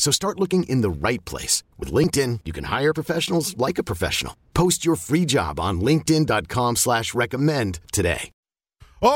[0.00, 1.62] So start looking in the right place.
[1.78, 4.34] With LinkedIn, you can hire professionals like a professional.
[4.54, 8.30] Post your free job on linkedin.com slash recommend today.
[9.02, 9.12] Oh,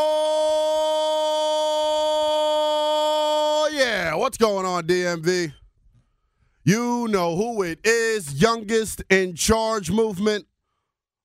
[3.73, 4.15] yeah.
[4.15, 5.55] What's going on, DMV?
[6.65, 8.35] You know who it is.
[8.43, 10.47] Youngest in charge movement,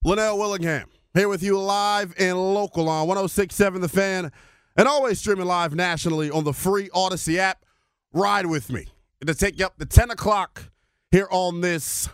[0.06, 0.88] Lynnell Willingham.
[1.14, 4.32] Here with you live and local on 1067 The Fan
[4.78, 7.66] and always streaming live nationally on the free Audacy app.
[8.14, 8.88] Ride with me
[9.26, 10.72] to take you up to 10 o'clock
[11.12, 12.10] here on this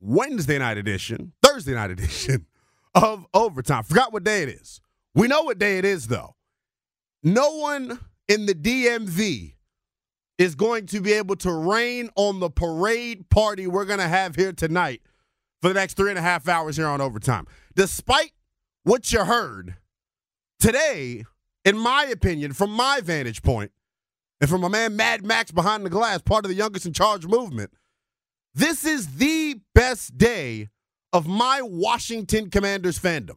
[0.00, 2.46] Wednesday night edition, Thursday night edition
[2.94, 3.84] of Overtime.
[3.84, 4.80] Forgot what day it is.
[5.14, 6.36] We know what day it is, though.
[7.22, 9.54] No one in the DMV
[10.38, 14.34] is going to be able to rain on the parade party we're going to have
[14.34, 15.02] here tonight
[15.60, 17.46] for the next three and a half hours here on Overtime.
[17.76, 18.32] Despite
[18.82, 19.76] what you heard
[20.58, 21.24] today,
[21.64, 23.70] in my opinion, from my vantage point,
[24.42, 27.24] and from my man Mad Max behind the glass, part of the youngest in charge
[27.26, 27.70] movement,
[28.52, 30.68] this is the best day
[31.12, 33.36] of my Washington Commanders fandom.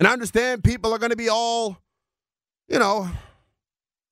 [0.00, 1.78] And I understand people are going to be all,
[2.66, 3.08] you know,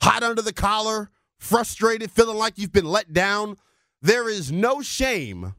[0.00, 1.10] hot under the collar,
[1.40, 3.56] frustrated, feeling like you've been let down.
[4.00, 5.54] There is no shame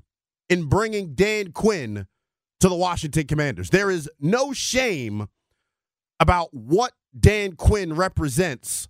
[0.48, 2.08] in bringing Dan Quinn
[2.62, 3.72] to the Washington Commanders.
[3.72, 5.28] There is no shame
[6.18, 8.88] about what Dan Quinn represents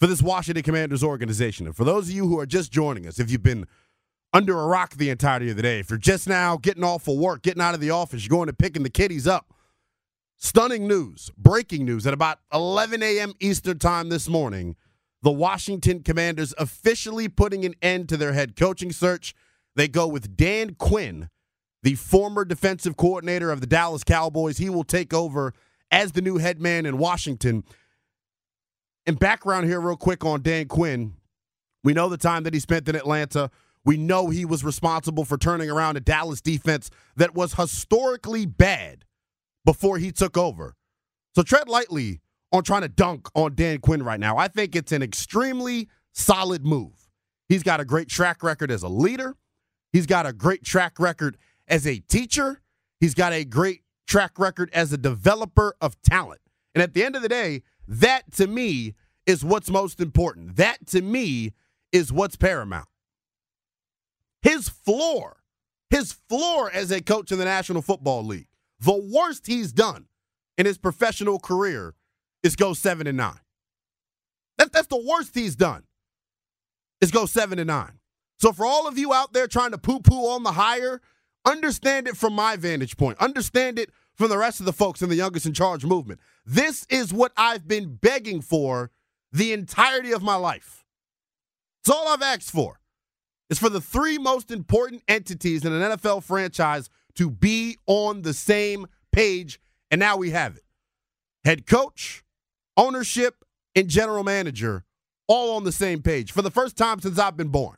[0.00, 1.66] for this Washington Commanders organization.
[1.66, 3.66] And for those of you who are just joining us, if you've been
[4.32, 7.16] under a rock the entirety of the day, if you're just now getting off of
[7.16, 9.52] work, getting out of the office, you're going to picking the kiddies up.
[10.36, 13.32] Stunning news, breaking news at about 11 a.m.
[13.40, 14.76] Eastern Time this morning.
[15.22, 19.34] The Washington Commanders officially putting an end to their head coaching search.
[19.74, 21.28] They go with Dan Quinn,
[21.82, 24.58] the former defensive coordinator of the Dallas Cowboys.
[24.58, 25.54] He will take over
[25.90, 27.64] as the new head man in Washington.
[29.08, 31.14] And background here, real quick, on Dan Quinn.
[31.82, 33.50] We know the time that he spent in Atlanta.
[33.82, 39.06] We know he was responsible for turning around a Dallas defense that was historically bad
[39.64, 40.76] before he took over.
[41.34, 42.20] So tread lightly
[42.52, 44.36] on trying to dunk on Dan Quinn right now.
[44.36, 47.08] I think it's an extremely solid move.
[47.48, 49.36] He's got a great track record as a leader.
[49.90, 52.60] He's got a great track record as a teacher.
[53.00, 56.42] He's got a great track record as a developer of talent.
[56.74, 58.94] And at the end of the day, that to me
[59.26, 60.56] is what's most important.
[60.56, 61.52] That to me
[61.90, 62.88] is what's paramount.
[64.42, 65.38] His floor,
[65.90, 70.06] his floor as a coach in the National Football League, the worst he's done
[70.56, 71.94] in his professional career
[72.42, 73.40] is go seven and nine.
[74.58, 75.84] That, that's the worst he's done.
[77.00, 77.98] Is go seven and nine.
[78.38, 81.00] So for all of you out there trying to poo-poo on the hire,
[81.44, 83.18] understand it from my vantage point.
[83.18, 86.20] Understand it from the rest of the folks in the youngest in charge movement.
[86.44, 88.90] This is what I've been begging for
[89.32, 90.84] the entirety of my life.
[91.80, 92.80] It's all I've asked for.
[93.48, 98.34] It's for the three most important entities in an NFL franchise to be on the
[98.34, 100.64] same page, and now we have it.
[101.44, 102.24] Head coach,
[102.76, 103.44] ownership,
[103.76, 104.84] and general manager
[105.28, 107.76] all on the same page for the first time since I've been born.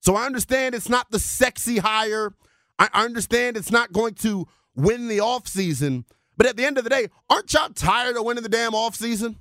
[0.00, 2.34] So I understand it's not the sexy hire.
[2.78, 4.46] I understand it's not going to
[4.78, 6.04] win the offseason.
[6.36, 9.36] But at the end of the day, aren't y'all tired of winning the damn offseason?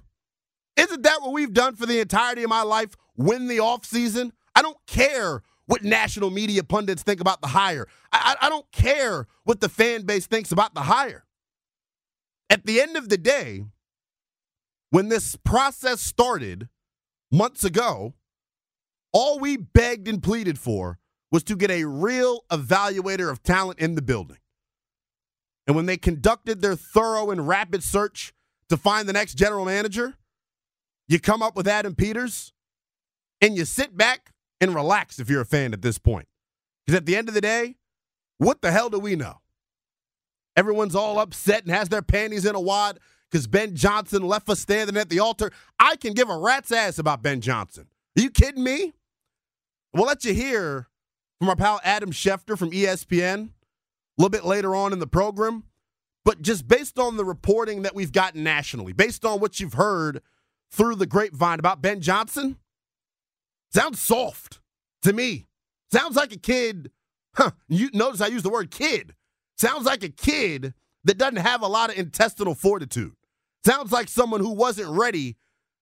[0.76, 2.96] Isn't that what we've done for the entirety of my life?
[3.16, 4.32] Win the offseason?
[4.56, 7.88] I don't care what national media pundits think about the hire.
[8.12, 11.26] I, I, I don't care what the fan base thinks about the hire.
[12.50, 13.66] At the end of the day,
[14.90, 16.70] when this process started
[17.32, 18.14] months ago,
[19.12, 20.98] all we begged and pleaded for
[21.32, 24.38] was to get a real evaluator of talent in the building.
[25.68, 28.34] And when they conducted their thorough and rapid search
[28.70, 30.16] to find the next general manager,
[31.08, 32.54] you come up with Adam Peters
[33.42, 34.32] and you sit back
[34.62, 36.28] and relax if you're a fan at this point.
[36.86, 37.76] Because at the end of the day,
[38.38, 39.42] what the hell do we know?
[40.56, 43.00] Everyone's all upset and has their panties in a wad
[43.30, 45.52] because Ben Johnson left us standing at the altar.
[45.80, 47.88] I can give a rat's ass about Ben Johnson.
[48.18, 48.94] Are you kidding me?
[49.94, 50.88] We'll let you hear
[51.40, 53.50] from our pal Adam Schefter from ESPN
[54.18, 55.64] a little bit later on in the program.
[56.26, 60.22] But just based on the reporting that we've gotten nationally, based on what you've heard
[60.72, 62.58] through the grapevine about Ben Johnson,
[63.72, 64.60] sounds soft
[65.04, 65.46] to me.
[65.92, 66.92] Sounds like a kid.
[67.36, 69.14] Huh, you notice I use the word kid.
[69.58, 70.74] Sounds like a kid
[71.06, 73.14] that doesn't have a lot of intestinal fortitude.
[73.66, 75.38] Sounds like someone who wasn't ready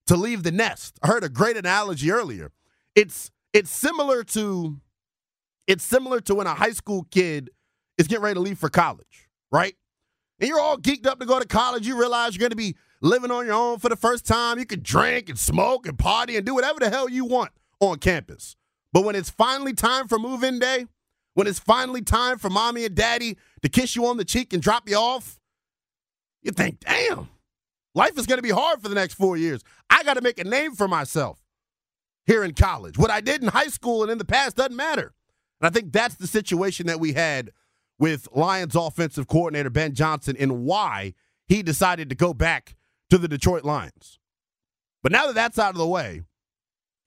[0.07, 0.99] to leave the nest.
[1.01, 2.51] I heard a great analogy earlier.
[2.95, 4.79] It's it's similar to
[5.67, 7.49] it's similar to when a high school kid
[7.97, 9.75] is getting ready to leave for college, right?
[10.39, 11.87] And you're all geeked up to go to college.
[11.87, 14.59] You realize you're going to be living on your own for the first time.
[14.59, 17.97] You can drink and smoke and party and do whatever the hell you want on
[17.99, 18.55] campus.
[18.91, 20.85] But when it's finally time for move in day,
[21.33, 24.61] when it's finally time for mommy and daddy to kiss you on the cheek and
[24.61, 25.39] drop you off,
[26.41, 27.29] you think, damn,
[27.93, 29.61] life is going to be hard for the next four years.
[29.89, 31.39] I got to make a name for myself
[32.25, 32.97] here in college.
[32.97, 35.13] What I did in high school and in the past doesn't matter.
[35.59, 37.51] And I think that's the situation that we had
[37.97, 41.13] with Lions offensive coordinator Ben Johnson and why
[41.47, 42.75] he decided to go back
[43.09, 44.19] to the Detroit Lions.
[45.03, 46.21] But now that that's out of the way,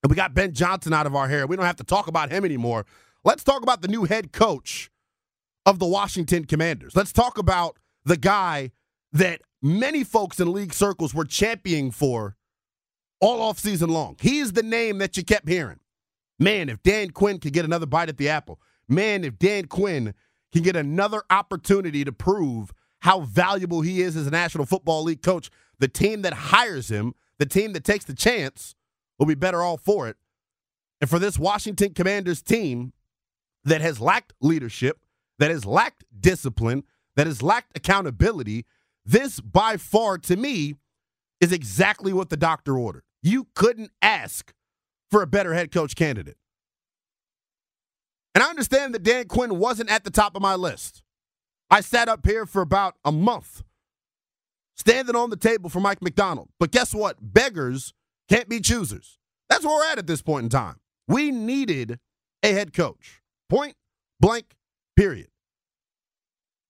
[0.03, 2.31] and we got Ben Johnson out of our hair, we don't have to talk about
[2.31, 2.87] him anymore.
[3.25, 4.91] Let's talk about the new head coach
[5.67, 6.95] of the Washington Commanders.
[6.95, 8.71] Let's talk about the guy
[9.13, 12.37] that many folks in league circles were championing for
[13.21, 14.17] all off season long.
[14.21, 15.81] He is the name that you kept hearing.
[16.39, 18.61] Man, if Dan Quinn could get another bite at the apple.
[18.89, 20.15] Man, if Dan Quinn
[20.53, 25.23] can get another opportunity to prove how valuable he is as a National Football League
[25.23, 28.75] coach, the team that hires him, the team that takes the chance,
[29.19, 30.17] will be better all for it.
[31.01, 32.93] And for this Washington Commanders team
[33.65, 34.99] that has lacked leadership,
[35.39, 36.85] that has lacked discipline,
[37.15, 38.67] that has lacked accountability,
[39.05, 40.75] this by far, to me,
[41.41, 43.05] is exactly what the doctor ordered.
[43.23, 44.53] You couldn't ask
[45.11, 46.37] for a better head coach candidate.
[48.39, 51.03] And I understand that Dan Quinn wasn't at the top of my list.
[51.73, 53.65] I sat up here for about a month
[54.77, 56.49] standing on the table for Mike Macdonald.
[56.61, 57.17] But guess what?
[57.21, 57.95] Beggars
[58.29, 59.19] can't be choosers.
[59.49, 60.77] That's where we're at at this point in time.
[61.09, 61.99] We needed
[62.45, 63.23] a head coach.
[63.49, 63.75] Point
[64.21, 64.55] blank,
[64.97, 65.31] period.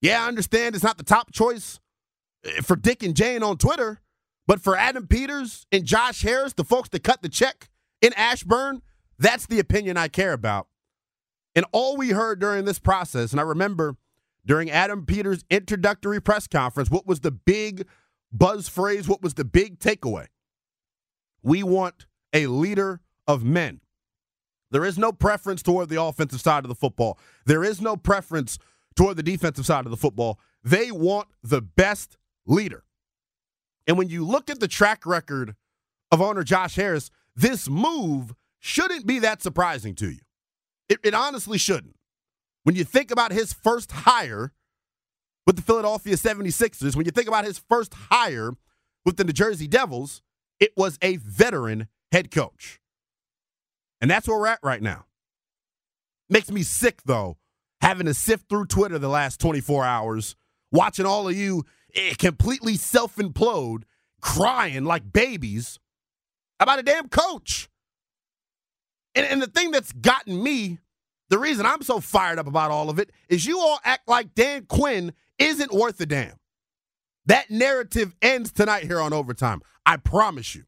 [0.00, 1.80] Yeah, I understand it's not the top choice
[2.46, 4.00] eh, for Dick and Jane on Twitter,
[4.46, 7.68] but for Adam Peters and Josh Harris, the folks that cut the check
[8.00, 8.80] in Ashburn,
[9.18, 10.68] that's the opinion I care about.
[11.58, 13.96] And all we heard during this process, and I remember
[14.46, 17.84] during Adam Peters' introductory press conference, what was the big
[18.30, 19.08] buzz phrase?
[19.08, 20.26] What was the big takeaway?
[21.42, 23.80] We want a leader of men.
[24.70, 27.18] There is no preference toward the offensive side of the football.
[27.44, 28.60] There is no preference
[28.94, 30.38] toward the defensive side of the football.
[30.62, 32.84] They want the best leader.
[33.88, 35.56] And when you look at the track record
[36.12, 40.20] of owner Josh Harris, this move shouldn't be that surprising to you.
[40.88, 41.96] It, it honestly shouldn't.
[42.64, 44.52] When you think about his first hire
[45.46, 48.52] with the Philadelphia 76ers, when you think about his first hire
[49.04, 50.22] with the New Jersey Devils,
[50.60, 52.80] it was a veteran head coach.
[54.00, 55.06] And that's where we're at right now.
[56.28, 57.38] Makes me sick, though,
[57.80, 60.36] having to sift through Twitter the last 24 hours,
[60.70, 61.64] watching all of you
[61.94, 63.84] eh, completely self implode,
[64.20, 65.78] crying like babies
[66.60, 67.68] about a damn coach.
[69.18, 70.78] And, and the thing that's gotten me,
[71.28, 74.32] the reason I'm so fired up about all of it, is you all act like
[74.36, 76.36] Dan Quinn isn't worth a damn.
[77.26, 79.60] That narrative ends tonight here on overtime.
[79.84, 80.66] I promise you.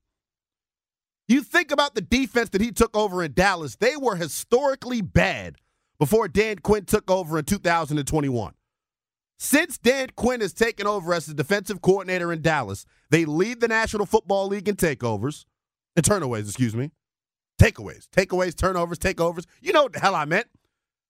[1.28, 5.54] You think about the defense that he took over in Dallas, they were historically bad
[6.00, 8.52] before Dan Quinn took over in 2021.
[9.38, 13.68] Since Dan Quinn has taken over as the defensive coordinator in Dallas, they lead the
[13.68, 15.44] National Football League in takeovers
[15.94, 16.90] and turnaways, excuse me.
[17.60, 19.44] Takeaways, takeaways, turnovers, takeovers.
[19.60, 20.46] You know what the hell I meant.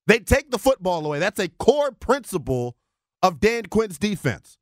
[0.09, 1.21] They take the football away.
[1.21, 2.76] That's a core principle
[3.23, 4.59] of Dan Quinn's defense.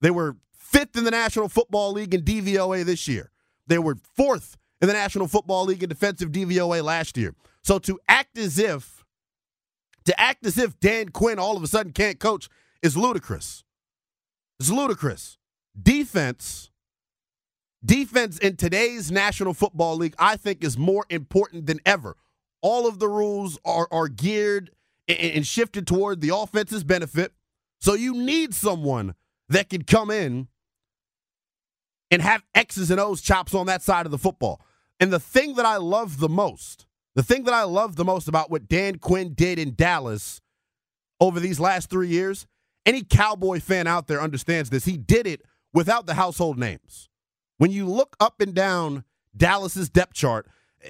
[0.00, 3.30] They were fifth in the National Football League in DVOA this year.
[3.66, 7.34] They were fourth in the National Football League in defensive DVOA last year.
[7.62, 9.04] So to act as if
[10.06, 12.48] to act as if Dan Quinn all of a sudden can't coach
[12.80, 13.64] is ludicrous.
[14.58, 15.36] It's ludicrous.
[15.80, 16.70] Defense
[17.84, 22.16] Defense in today's National Football League, I think, is more important than ever.
[22.60, 24.70] All of the rules are, are geared
[25.08, 27.32] and, and shifted toward the offense's benefit.
[27.80, 29.14] So you need someone
[29.48, 30.48] that can come in
[32.10, 34.60] and have X's and O's chops on that side of the football.
[35.00, 38.28] And the thing that I love the most The thing that I love the most
[38.28, 40.40] about what Dan Quinn did in Dallas
[41.20, 42.46] over these last three years,
[42.86, 44.84] any Cowboy fan out there understands this.
[44.86, 45.42] He did it
[45.74, 47.08] without the household names.
[47.62, 49.04] When you look up and down
[49.36, 50.48] Dallas's depth chart,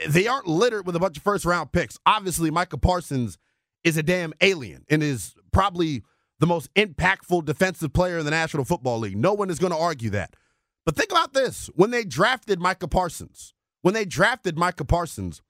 [0.08, 1.98] they aren't littered with a bunch of first round picks.
[2.06, 3.36] Obviously, Micah Parsons
[3.84, 6.02] is a damn alien and is probably
[6.40, 9.18] the most impactful defensive player in the National Football League.
[9.18, 10.34] No one is going to argue that.
[10.86, 13.52] But think about this when they drafted Micah Parsons,
[13.82, 15.42] when they drafted Micah Parsons,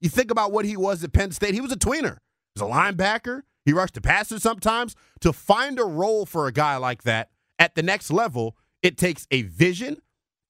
[0.00, 1.54] you think about what he was at Penn State.
[1.54, 2.18] He was a tweener,
[2.52, 3.42] he was a linebacker.
[3.64, 4.96] He rushed the passer sometimes.
[5.20, 9.28] To find a role for a guy like that at the next level, it takes
[9.30, 9.98] a vision,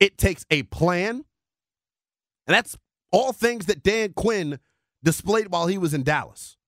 [0.04, 1.24] it takes a plan.
[2.46, 2.76] And that's
[3.10, 4.58] all things that Dan Quinn
[5.02, 6.58] displayed while he was in Dallas.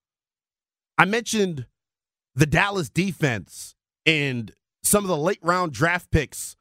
[0.97, 1.67] I mentioned
[2.35, 3.75] the Dallas defense
[4.07, 4.53] and
[4.83, 6.57] some of the late round draft picks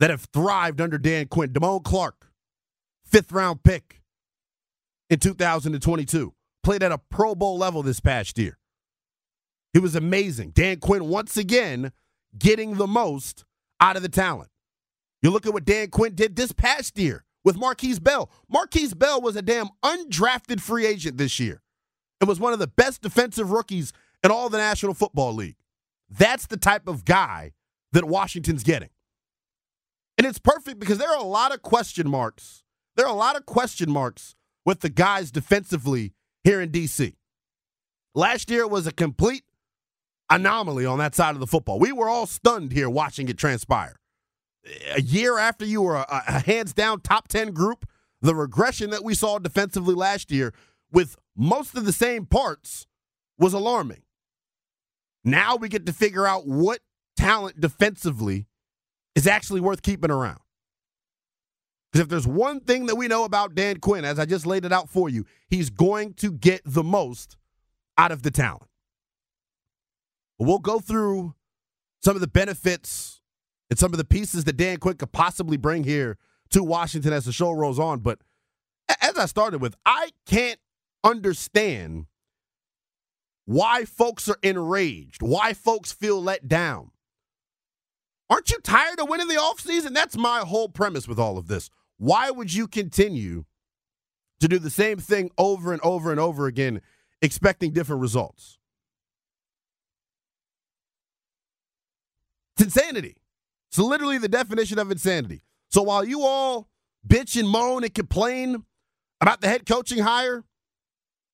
[0.00, 1.52] that have thrived under Dan Quinn.
[1.52, 2.30] Damone Clark,
[3.04, 4.00] fifth round pick
[5.10, 6.32] in 2022,
[6.62, 8.56] played at a Pro Bowl level this past year.
[9.74, 10.52] He was amazing.
[10.52, 11.92] Dan Quinn, once again,
[12.38, 13.44] getting the most
[13.78, 14.48] out of the talent.
[15.22, 18.30] You look at what Dan Quinn did this past year with Markquese Bell.
[18.52, 21.62] Markquese Bell was a damn undrafted free agent this year.
[22.20, 25.56] and was one of the best defensive rookies in all the National Football League.
[26.08, 27.52] That's the type of guy
[27.92, 28.90] that Washington's getting.
[30.16, 32.62] And it's perfect because there are a lot of question marks.
[32.96, 36.12] There are a lot of question marks with the guys defensively
[36.44, 37.16] here in D.C.
[38.14, 39.42] Last year was a complete
[40.30, 41.80] anomaly on that side of the football.
[41.80, 43.96] We were all stunned here watching it transpire.
[44.94, 47.86] A year after you were a, a hands down top 10 group,
[48.20, 50.54] the regression that we saw defensively last year
[50.92, 52.86] with most of the same parts
[53.38, 54.02] was alarming.
[55.24, 56.80] Now we get to figure out what
[57.16, 58.46] talent defensively
[59.14, 60.38] is actually worth keeping around.
[61.90, 64.64] Because if there's one thing that we know about Dan Quinn, as I just laid
[64.64, 67.36] it out for you, he's going to get the most
[67.98, 68.68] out of the talent.
[70.38, 71.34] We'll go through
[72.02, 73.21] some of the benefits
[73.72, 76.18] and some of the pieces that Dan Quinn could possibly bring here
[76.50, 78.00] to Washington as the show rolls on.
[78.00, 78.18] But
[79.00, 80.60] as I started with, I can't
[81.02, 82.04] understand
[83.46, 86.90] why folks are enraged, why folks feel let down.
[88.28, 89.94] Aren't you tired of winning the offseason?
[89.94, 91.70] That's my whole premise with all of this.
[91.96, 93.46] Why would you continue
[94.40, 96.82] to do the same thing over and over and over again,
[97.22, 98.58] expecting different results?
[102.58, 103.16] It's insanity.
[103.72, 105.42] It's literally the definition of insanity.
[105.70, 106.68] So while you all
[107.08, 108.66] bitch and moan and complain
[109.22, 110.44] about the head coaching hire,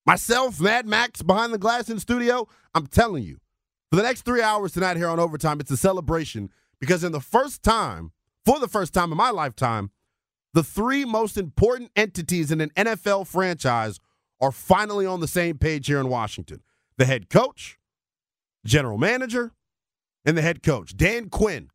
[0.06, 3.38] Myself, Mad Max behind the glass in studio, I'm telling you,
[3.90, 6.48] for the next three hours tonight here on Overtime, it's a celebration
[6.80, 8.12] because in the first time,
[8.46, 9.90] for the first time in my lifetime,
[10.54, 13.98] the three most important entities in an NFL franchise
[14.40, 16.62] are finally on the same page here in Washington
[16.96, 17.78] the head coach,
[18.64, 19.52] general manager,
[20.24, 20.96] and the head coach.
[20.96, 21.70] Dan Quinn,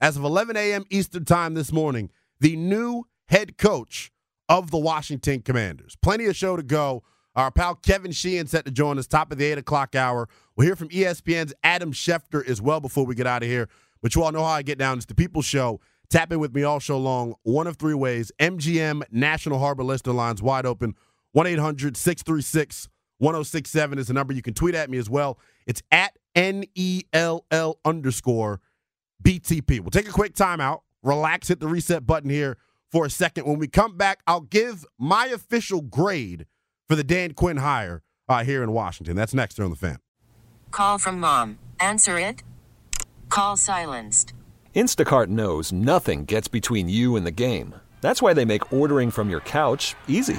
[0.00, 0.84] as of 11 a.m.
[0.90, 4.10] Eastern Time this morning, the new head coach
[4.48, 5.96] of the Washington Commanders.
[6.02, 7.02] Plenty of show to go.
[7.36, 10.28] Our pal Kevin Sheehan set to join us top of the 8 o'clock hour.
[10.56, 13.68] We'll hear from ESPN's Adam Schefter as well before we get out of here.
[14.02, 14.96] But you all know how I get down.
[14.96, 15.80] It's the People Show.
[16.08, 17.34] Tap in with me all show long.
[17.44, 18.32] One of three ways.
[18.40, 20.96] MGM National Harbor Lister lines wide open.
[21.32, 22.88] 1 800 636
[23.18, 24.32] 1067 is the number.
[24.32, 25.38] You can tweet at me as well.
[25.66, 28.60] It's at N E L L underscore
[29.22, 29.80] BTP.
[29.80, 32.56] We'll take a quick timeout, relax, hit the reset button here
[32.90, 33.46] for a second.
[33.46, 36.46] When we come back, I'll give my official grade
[36.88, 39.16] for the Dan Quinn hire uh, here in Washington.
[39.16, 39.98] That's next here on the fan.
[40.70, 41.58] Call from mom.
[41.78, 42.42] Answer it.
[43.28, 44.32] Call silenced.
[44.74, 47.74] Instacart knows nothing gets between you and the game.
[48.00, 50.38] That's why they make ordering from your couch easy.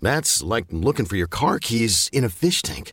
[0.00, 2.92] That's like looking for your car keys in a fish tank.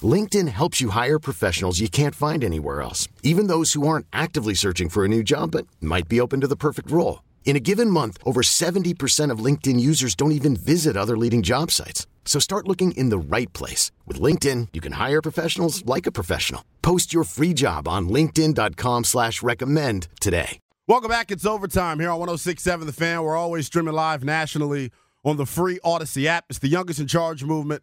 [0.00, 4.54] LinkedIn helps you hire professionals you can't find anywhere else, even those who aren't actively
[4.54, 7.24] searching for a new job but might be open to the perfect role.
[7.44, 11.70] In a given month, over 70% of LinkedIn users don't even visit other leading job
[11.70, 12.06] sites.
[12.26, 13.90] So start looking in the right place.
[14.06, 16.62] With LinkedIn, you can hire professionals like a professional.
[16.82, 20.58] Post your free job on linkedin.com slash recommend today.
[20.86, 21.30] Welcome back.
[21.30, 23.22] It's overtime here on 1067 The Fan.
[23.22, 24.90] We're always streaming live nationally
[25.24, 26.46] on the free Audacy app.
[26.48, 27.82] It's the youngest in charge movement.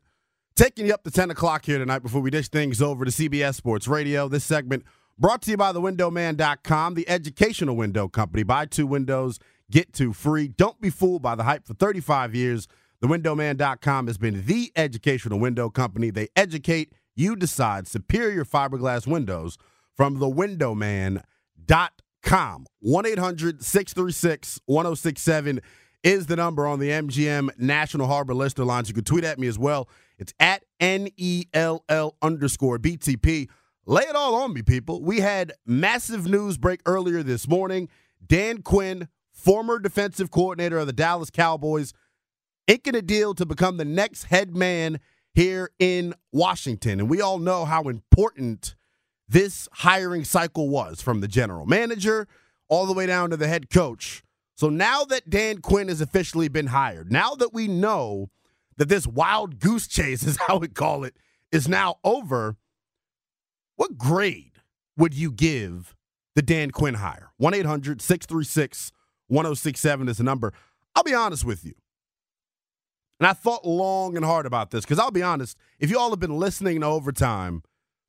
[0.55, 3.55] Taking you up to 10 o'clock here tonight before we dish things over to CBS
[3.55, 4.29] Sports Radio.
[4.29, 4.83] This segment
[5.19, 8.43] brought to you by thewindowman.com, the educational window company.
[8.43, 9.39] Buy two windows,
[9.69, 10.47] get two free.
[10.47, 12.69] Don't be fooled by the hype for 35 years.
[13.03, 16.09] Thewindowman.com has been the educational window company.
[16.09, 17.87] They educate, you decide.
[17.87, 19.57] Superior fiberglass windows
[19.95, 22.65] from thewindowman.com.
[22.79, 25.61] 1 800 636 1067
[26.05, 28.87] is the number on the MGM National Harbor Lister lines.
[28.87, 29.89] You can tweet at me as well.
[30.19, 33.49] It's at N-E-L-L underscore BTP.
[33.87, 35.01] Lay it all on me, people.
[35.03, 37.89] We had massive news break earlier this morning.
[38.25, 41.91] Dan Quinn, former defensive coordinator of the Dallas Cowboys,
[42.67, 44.99] inking a deal to become the next head man
[45.33, 46.99] here in Washington.
[46.99, 48.75] And we all know how important
[49.27, 52.27] this hiring cycle was from the general manager
[52.67, 54.21] all the way down to the head coach.
[54.55, 58.29] So now that Dan Quinn has officially been hired, now that we know
[58.77, 61.15] that this wild goose chase is how we call it
[61.51, 62.57] is now over,
[63.75, 64.53] what grade
[64.97, 65.93] would you give
[66.35, 67.31] the Dan Quinn hire?
[67.37, 68.91] 1 800 636
[69.27, 70.53] 1067 is the number.
[70.95, 71.73] I'll be honest with you.
[73.19, 76.09] And I thought long and hard about this because I'll be honest, if you all
[76.09, 77.63] have been listening to overtime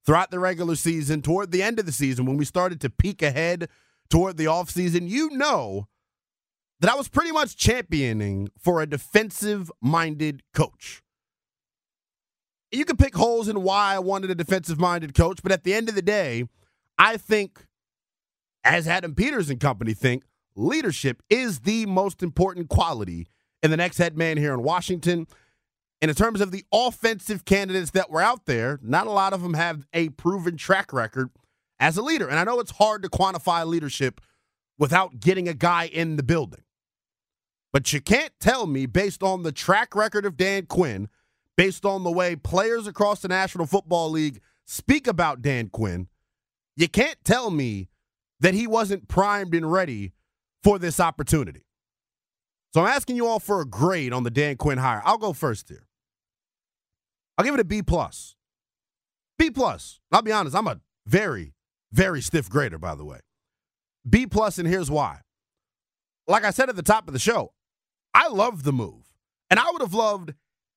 [0.04, 3.22] throughout the regular season, toward the end of the season, when we started to peek
[3.22, 3.68] ahead
[4.10, 5.88] toward the offseason, you know
[6.80, 11.02] that I was pretty much championing for a defensive minded coach.
[12.70, 15.72] You can pick holes in why I wanted a defensive minded coach, but at the
[15.72, 16.44] end of the day,
[16.98, 17.66] I think,
[18.64, 23.26] as Adam Peters and company think, leadership is the most important quality
[23.62, 25.26] in the next head man here in Washington.
[26.02, 29.42] And in terms of the offensive candidates that were out there, not a lot of
[29.42, 31.30] them have a proven track record
[31.78, 32.28] as a leader.
[32.28, 34.20] And I know it's hard to quantify leadership
[34.78, 36.62] without getting a guy in the building.
[37.72, 41.08] But you can't tell me, based on the track record of Dan Quinn,
[41.56, 46.08] based on the way players across the National Football League speak about Dan Quinn,
[46.76, 47.88] you can't tell me
[48.40, 50.12] that he wasn't primed and ready
[50.62, 51.66] for this opportunity.
[52.74, 55.02] So I'm asking you all for a grade on the Dan Quinn hire.
[55.04, 55.86] I'll go first here.
[57.38, 58.36] I'll give it a B plus.
[59.38, 60.00] B plus.
[60.12, 61.54] I'll be honest, I'm a very,
[61.92, 63.20] very stiff grader, by the way.
[64.08, 65.20] B plus, and here's why.
[66.28, 67.52] Like I said at the top of the show,
[68.16, 69.12] I love the move.
[69.50, 70.32] And I would have loved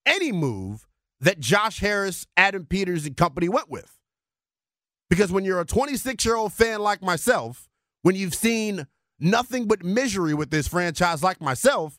[0.05, 0.85] any move
[1.21, 3.97] that Josh Harris, Adam Peters, and company went with.
[5.09, 7.69] Because when you're a 26 year old fan like myself,
[8.01, 8.87] when you've seen
[9.21, 11.97] nothing but misery with this franchise like myself,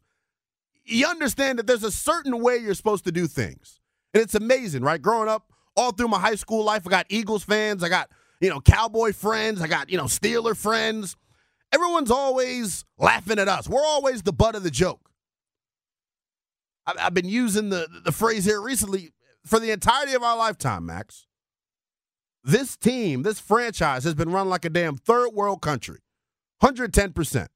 [0.84, 3.80] you understand that there's a certain way you're supposed to do things.
[4.12, 5.00] And it's amazing, right?
[5.00, 8.10] Growing up all through my high school life, I got Eagles fans, I got,
[8.42, 11.16] you know, Cowboy friends, I got, you know, Steeler friends.
[11.72, 13.70] Everyone's always laughing at us.
[13.70, 15.09] We're always the butt of the joke.
[16.86, 19.12] I've been using the, the phrase here recently
[19.44, 21.26] for the entirety of our lifetime, Max.
[22.42, 26.00] This team, this franchise has been run like a damn third world country.
[26.62, 27.48] 110%.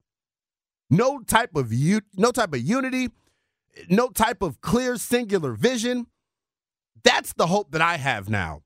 [0.90, 3.08] No type of u- no type of unity,
[3.88, 6.06] no type of clear singular vision.
[7.02, 8.62] That's the hope that I have now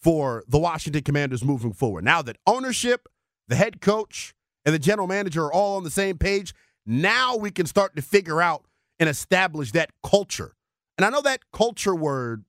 [0.00, 2.04] for the Washington Commanders moving forward.
[2.04, 3.08] Now that ownership,
[3.48, 4.34] the head coach,
[4.64, 6.54] and the general manager are all on the same page,
[6.86, 8.64] now we can start to figure out
[8.98, 10.54] and establish that culture.
[10.96, 12.44] And I know that culture word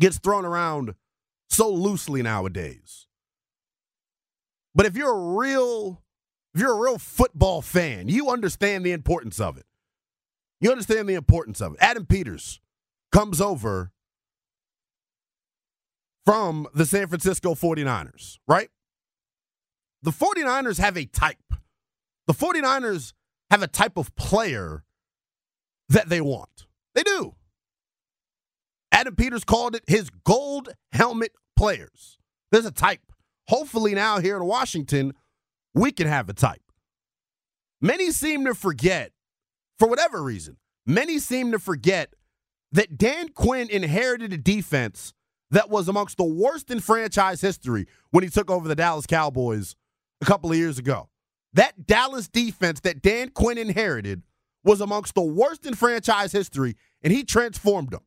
[0.00, 0.94] gets thrown around
[1.48, 3.06] so loosely nowadays.
[4.74, 6.02] But if you're a real
[6.54, 9.66] if you're a real football fan, you understand the importance of it.
[10.60, 11.78] You understand the importance of it.
[11.80, 12.60] Adam Peters
[13.10, 13.90] comes over
[16.24, 18.70] from the San Francisco 49ers, right?
[20.02, 21.54] The 49ers have a type.
[22.26, 23.12] The 49ers
[23.50, 24.84] have a type of player
[25.88, 26.66] that they want.
[26.94, 27.34] They do.
[28.92, 32.18] Adam Peters called it his gold helmet players.
[32.52, 33.00] There's a type.
[33.48, 35.12] Hopefully, now here in Washington,
[35.74, 36.62] we can have a type.
[37.80, 39.12] Many seem to forget,
[39.78, 42.14] for whatever reason, many seem to forget
[42.72, 45.12] that Dan Quinn inherited a defense
[45.50, 49.76] that was amongst the worst in franchise history when he took over the Dallas Cowboys
[50.20, 51.08] a couple of years ago.
[51.52, 54.22] That Dallas defense that Dan Quinn inherited
[54.64, 58.02] was amongst the worst in franchise history, and he transformed them.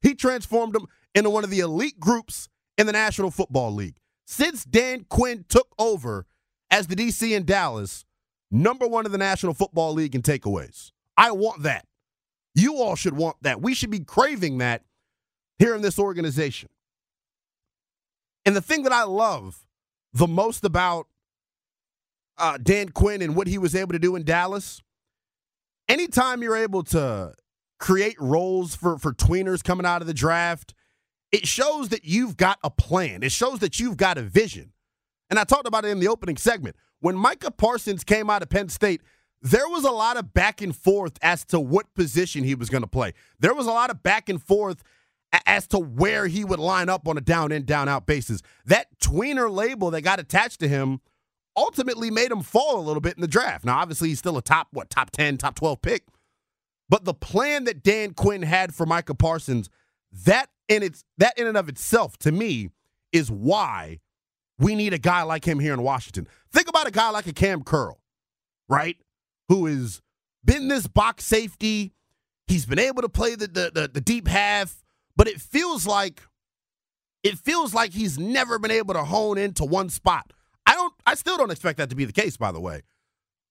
[0.00, 3.96] He transformed them into one of the elite groups in the National Football League.
[4.26, 6.26] Since Dan Quinn took over
[6.70, 8.04] as the DC in Dallas,
[8.50, 10.92] number one in the National Football League in takeaways.
[11.16, 11.86] I want that.
[12.54, 13.60] You all should want that.
[13.60, 14.84] We should be craving that
[15.58, 16.68] here in this organization.
[18.44, 19.66] And the thing that I love
[20.12, 21.06] the most about
[22.38, 24.80] uh, Dan Quinn and what he was able to do in Dallas,
[25.88, 27.34] anytime you're able to
[27.78, 30.74] create roles for, for tweeners coming out of the draft,
[31.32, 33.22] it shows that you've got a plan.
[33.22, 34.72] It shows that you've got a vision.
[35.30, 36.76] And I talked about it in the opening segment.
[37.00, 39.02] When Micah Parsons came out of Penn State,
[39.40, 42.82] there was a lot of back and forth as to what position he was going
[42.82, 43.12] to play.
[43.38, 44.82] There was a lot of back and forth
[45.46, 48.42] as to where he would line up on a down in, down out basis.
[48.64, 51.00] That tweener label that got attached to him
[51.58, 53.64] ultimately made him fall a little bit in the draft.
[53.64, 56.04] Now, obviously, he's still a top, what, top 10, top 12 pick.
[56.88, 59.68] But the plan that Dan Quinn had for Micah Parsons,
[60.24, 62.70] that in its that in and of itself, to me,
[63.12, 63.98] is why
[64.58, 66.26] we need a guy like him here in Washington.
[66.52, 67.98] Think about a guy like a Kam Curl,
[68.68, 68.96] right?
[69.48, 70.00] Who has
[70.44, 71.92] been this box safety.
[72.46, 74.82] He's been able to play the, the, the, the deep half,
[75.14, 76.22] but it feels like
[77.22, 80.32] it feels like he's never been able to hone into one spot.
[80.68, 82.82] I don't I still don't expect that to be the case, by the way.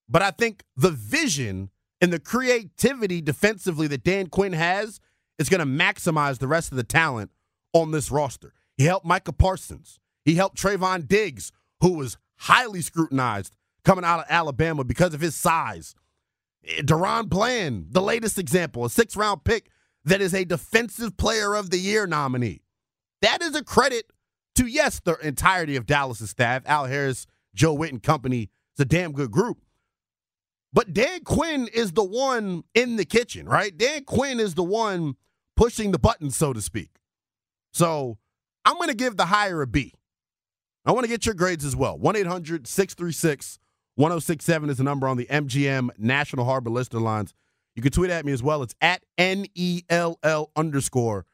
[0.08, 5.00] But I think the vision and the creativity defensively that Dan Quinn has
[5.40, 7.32] is going to maximize the rest of the talent
[7.74, 8.54] on this roster.
[8.78, 10.00] He helped Micah Parsons.
[10.26, 11.52] He helped Trevon Diggs,
[11.82, 15.96] who was highly scrutinized coming out of Alabama because of his size.
[16.68, 19.72] Eh, DaRon Bland, the latest example, a six round pick
[20.06, 22.62] that is a Defensive Player of the Year nominee.
[23.24, 24.12] That is a credit
[24.58, 26.64] to, yes, the entirety of Dallas' staff.
[26.66, 28.50] Al Harris, Joe Whitt, and company.
[28.74, 29.58] It's a damn good group.
[30.74, 33.76] But Dan Quinn is the one in the kitchen, right?
[33.76, 35.16] Dan Quinn is the one
[35.56, 36.90] pushing the button, so to speak.
[37.72, 38.18] So
[38.66, 39.94] I'm going to give the hire a B.
[40.86, 41.98] I want to get your grades as well.
[41.98, 43.60] 1 800 636
[43.96, 47.34] 1067 is the number on the MGM National Harbor Lister lines.
[47.76, 48.62] You can tweet at me as well.
[48.62, 51.26] It's at NELL underscore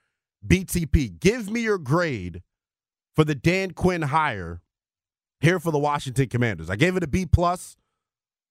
[0.47, 1.19] BTP.
[1.19, 2.41] Give me your grade
[3.15, 4.61] for the Dan Quinn hire
[5.39, 6.69] here for the Washington Commanders.
[6.69, 7.75] I gave it a B plus.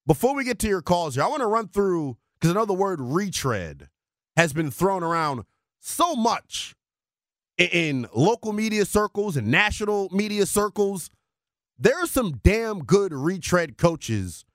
[0.05, 2.65] Before we get to your calls here, I want to run through because I know
[2.65, 3.89] the word retread
[4.35, 5.43] has been thrown around
[5.79, 6.75] so much
[7.57, 11.09] in local media circles and national media circles.
[11.77, 14.45] There are some damn good retread coaches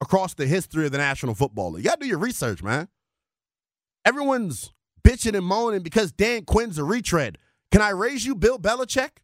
[0.00, 1.84] across the history of the National Football League.
[1.84, 2.88] You got to do your research, man.
[4.04, 4.72] Everyone's
[5.04, 7.38] bitching and moaning because Dan Quinn's a retread.
[7.70, 9.21] Can I raise you Bill Belichick?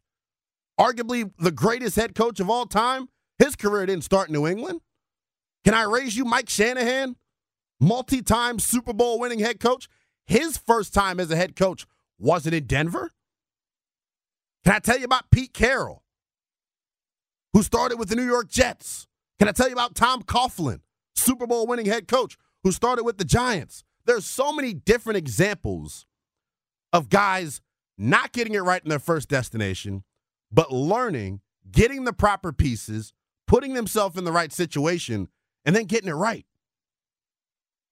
[0.79, 3.09] Arguably the greatest head coach of all time.
[3.37, 4.81] His career didn't start in New England.
[5.65, 7.15] Can I raise you Mike Shanahan?
[7.81, 9.89] Multi time Super Bowl winning head coach.
[10.25, 11.85] His first time as a head coach
[12.17, 13.11] wasn't in Denver.
[14.63, 16.03] Can I tell you about Pete Carroll,
[17.53, 19.07] who started with the New York Jets?
[19.37, 20.81] Can I tell you about Tom Coughlin,
[21.15, 23.83] Super Bowl winning head coach, who started with the Giants?
[24.05, 26.05] There's so many different examples
[26.91, 27.61] of guys
[27.97, 30.03] not getting it right in their first destination,
[30.51, 33.13] but learning, getting the proper pieces,
[33.47, 35.27] putting themselves in the right situation,
[35.65, 36.45] and then getting it right.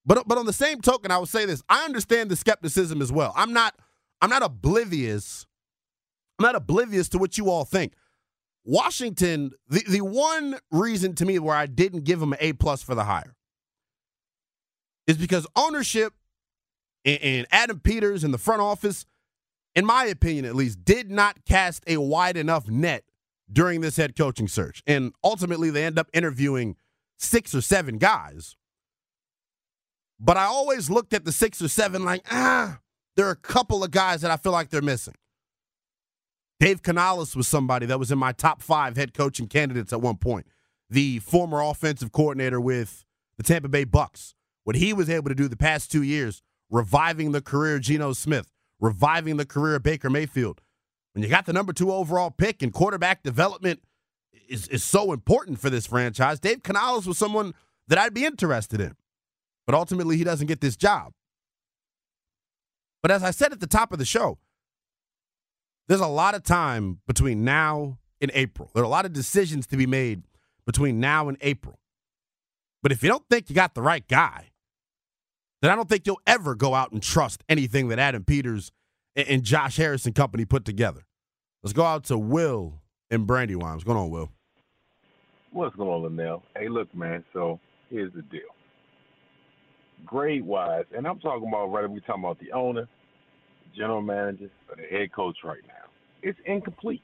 [0.06, 3.12] But but on the same token, I would say this: I understand the skepticism as
[3.12, 3.34] well.
[3.36, 3.76] I'm not
[4.22, 5.46] I'm not oblivious
[6.40, 7.94] I'm not oblivious to what you all think.
[8.64, 12.84] Washington, the, the one reason to me where I didn't give him an A plus
[12.84, 13.36] for the hire
[15.08, 16.14] is because ownership
[17.06, 19.06] and, and Adam Peters and the front office,
[19.78, 23.04] in my opinion at least, did not cast a wide enough net
[23.50, 24.82] during this head coaching search.
[24.88, 26.78] And ultimately, they end up interviewing
[27.20, 28.56] six or seven guys.
[30.20, 32.80] But I always looked at the six or seven like, ah,
[33.16, 35.14] there are a couple of guys that I feel like they're missing.
[36.60, 40.18] Dave Canales was somebody that was in my top five head coaching candidates at one
[40.18, 40.48] point.
[40.90, 43.06] The former offensive coordinator with
[43.38, 44.34] the Tampa Bay Bucks.
[44.64, 48.14] What he was able to do the past two years, reviving the career of Geno
[48.14, 50.62] Smith, reviving the career of Baker Mayfield.
[51.14, 53.82] When you got the number two overall pick and quarterback development
[54.48, 57.54] is, is so important for this franchise, Dave Canales was someone
[57.88, 58.96] that I'd be interested in.
[59.66, 61.14] But ultimately, he doesn't get this job.
[63.02, 64.38] But as I said at the top of the show,
[65.88, 68.72] there's a lot of time between now and April.
[68.74, 70.24] There are a lot of decisions to be made
[70.66, 71.80] between now and April.
[72.84, 74.52] But if you don't think you got the right guy,
[75.62, 78.72] then I don't think you'll ever go out and trust anything that Adam Peters
[79.16, 81.02] and Josh Harrison company put together.
[81.64, 83.74] Let's go out to Will and Brandywine.
[83.74, 84.30] What's going on, Will?
[85.52, 86.42] What's going on, Lynnell?
[86.56, 87.24] Hey, look, man.
[87.34, 88.42] So here's the deal.
[90.06, 91.90] grade wise, and I'm talking about right.
[91.90, 92.88] We talking about the owner,
[93.76, 95.90] general manager, or the head coach right now.
[96.22, 97.02] It's incomplete.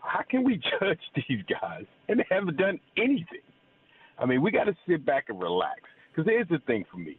[0.00, 3.42] How can we judge these guys and they haven't done anything?
[4.18, 5.80] I mean, we got to sit back and relax.
[6.16, 7.18] Because here's the thing for me.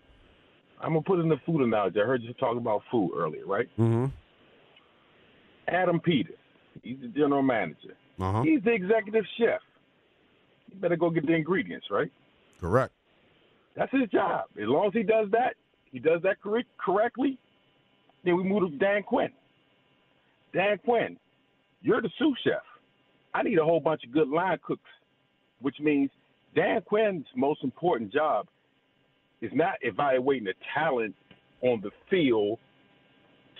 [0.81, 2.01] I'm gonna put in the food analogy.
[2.01, 3.67] I heard you talk about food earlier, right?
[3.77, 4.05] Mm-hmm.
[5.67, 6.37] Adam Peters,
[6.81, 7.95] he's the general manager.
[8.19, 8.41] Uh-huh.
[8.43, 9.61] He's the executive chef.
[10.71, 12.11] You better go get the ingredients, right?
[12.59, 12.93] Correct.
[13.75, 14.45] That's his job.
[14.59, 15.55] As long as he does that,
[15.91, 17.37] he does that correct, correctly,
[18.23, 19.29] then we move to Dan Quinn.
[20.53, 21.17] Dan Quinn,
[21.81, 22.63] you're the sous chef.
[23.33, 24.89] I need a whole bunch of good line cooks,
[25.61, 26.09] which means
[26.55, 28.47] Dan Quinn's most important job
[29.41, 31.15] is not evaluating the talent
[31.61, 32.59] on the field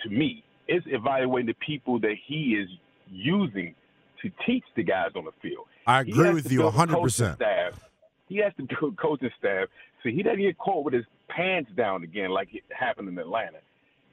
[0.02, 0.44] to me.
[0.66, 2.68] It's evaluating the people that he is
[3.10, 3.74] using
[4.22, 5.66] to teach the guys on the field.
[5.86, 6.90] I agree with you build a 100%.
[6.90, 7.80] coaching Staff.
[8.28, 9.68] He has to build a coaching staff
[10.02, 13.58] so he doesn't get caught with his pants down again like it happened in Atlanta.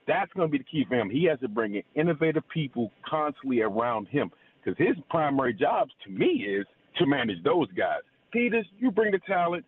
[0.08, 1.10] That's going to be the key for him.
[1.10, 4.32] He has to bring in innovative people constantly around him
[4.64, 6.66] because his primary job to me is
[6.98, 8.02] to manage those guys.
[8.32, 9.66] Peters, you bring the talent,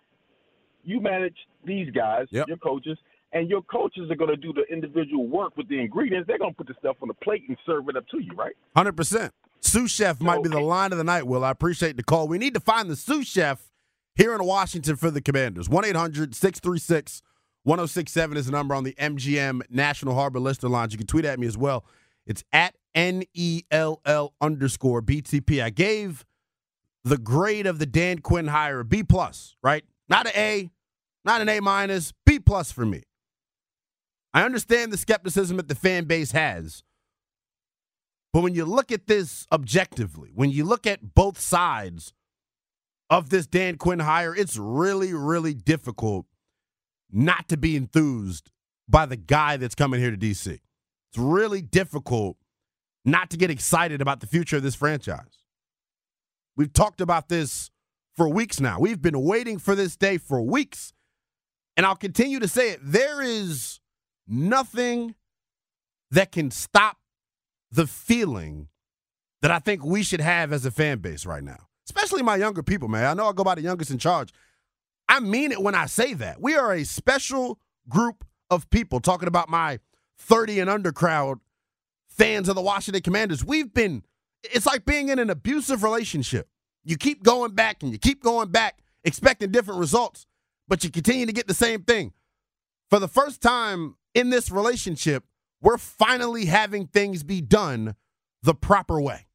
[0.88, 2.48] you manage these guys, Yep.
[2.48, 2.98] your coaches,
[3.34, 6.28] and your coaches are going to do the individual work with the ingredients.
[6.28, 8.32] They're going to put the stuff on the plate and serve it up to you,
[8.36, 8.56] right?
[8.76, 9.34] Hundred percent.
[9.60, 11.28] Sous chef might be the line of the night.
[11.28, 12.28] Will I appreciate the call?
[12.28, 13.70] We need to find the sous chef
[14.16, 15.68] here in Washington for the Commanders.
[15.68, 20.94] 1-800-636-1067 is the number on the MGM National Harbor Lister Lines.
[20.94, 21.86] You can tweet at me as well.
[22.26, 25.62] It's at N E L L underscore BTP.
[25.64, 26.26] I gave
[27.04, 29.84] the grade of the Dan Quinn hire a B plus, right?
[30.10, 30.72] Not an A,
[31.28, 33.04] not an A minus, B plus for me.
[34.34, 36.84] I understand the skepticism that the fan base has.
[38.34, 42.14] But when you look at this objectively, when you look at both sides
[43.10, 46.26] of this Dan Quinn hire, it's really, really difficult
[47.12, 48.50] not to be enthused
[48.88, 50.48] by the guy that's coming here to DC.
[50.48, 52.38] It's really difficult
[53.06, 55.44] not to get excited about the future of this franchise.
[56.56, 57.70] We've talked about this
[58.16, 58.80] for weeks now.
[58.80, 60.94] We've been waiting for this day for weeks.
[61.78, 62.80] And I'll continue to say it.
[62.82, 63.80] There is
[64.28, 65.16] nothing
[66.12, 66.98] that can stop
[67.72, 68.68] the feeling
[69.42, 72.64] that I think we should have as a fan base right now, especially my younger
[72.64, 73.06] people, man.
[73.06, 74.34] I know I go by the youngest in charge.
[75.08, 76.42] I mean it when I say that.
[76.42, 79.80] We are a special group of people talking about my
[80.20, 81.40] 30 and under crowd
[82.10, 83.46] fans of the Washington Commanders.
[83.46, 84.04] We've been,
[84.44, 86.50] it's like being in an abusive relationship.
[86.84, 90.26] You keep going back and you keep going back, expecting different results,
[90.68, 92.14] but you continue to get the same thing.
[92.90, 95.24] For the first time in this relationship,
[95.62, 97.96] we're finally having things be done
[98.44, 99.28] the proper way.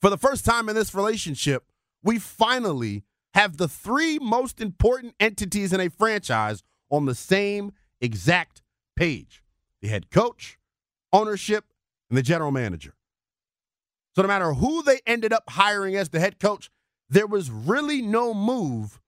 [0.00, 1.64] For the first time in this relationship,
[2.02, 8.62] we finally have the three most important entities in a franchise on the same exact
[8.96, 9.42] page
[9.80, 10.58] the head coach,
[11.12, 11.66] ownership,
[12.08, 12.94] and the general manager.
[14.14, 16.70] So no matter who they ended up hiring as the head coach,
[17.10, 19.00] there was really no move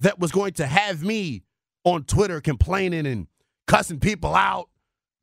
[0.00, 1.42] that was going to have me
[1.84, 3.26] on Twitter complaining and
[3.66, 4.68] cussing people out.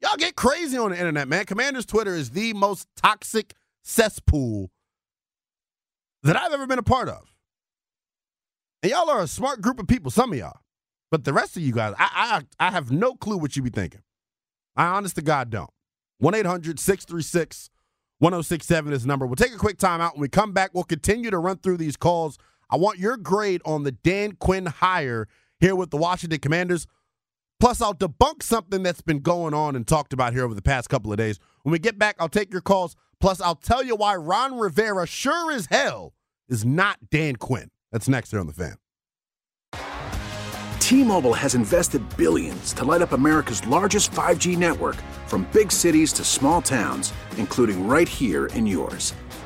[0.02, 1.46] Y'all get crazy on the internet, man.
[1.46, 4.72] Commander's Twitter is the most toxic cesspool
[6.24, 7.34] that I've ever been a part of.
[8.84, 10.60] And y'all are a smart group of people, some of y'all.
[11.10, 13.70] But the rest of you guys, I I, I have no clue what you be
[13.70, 14.02] thinking.
[14.76, 15.72] I honest to God don't.
[16.20, 17.70] 1 800 636
[18.20, 19.26] 1067 is the number.
[19.26, 20.16] We'll take a quick time out.
[20.16, 22.38] When we come back, we'll continue to run through these calls.
[22.70, 25.28] I want your grade on the Dan Quinn hire
[25.60, 26.88] here with the Washington Commanders.
[27.60, 30.90] Plus, I'll debunk something that's been going on and talked about here over the past
[30.90, 31.40] couple of days.
[31.64, 32.96] When we get back, I'll take your calls.
[33.20, 36.14] Plus, I'll tell you why Ron Rivera, sure as hell,
[36.48, 37.72] is not Dan Quinn.
[37.92, 38.76] That's next here on The Fan.
[40.80, 46.24] T-Mobile has invested billions to light up America's largest 5G network from big cities to
[46.24, 49.14] small towns, including right here in yours.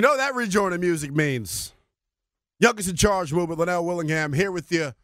[0.00, 1.74] You know what that rejoin of music means?
[2.58, 4.94] Youngest in Charge movement, Lynnell Willingham, here with you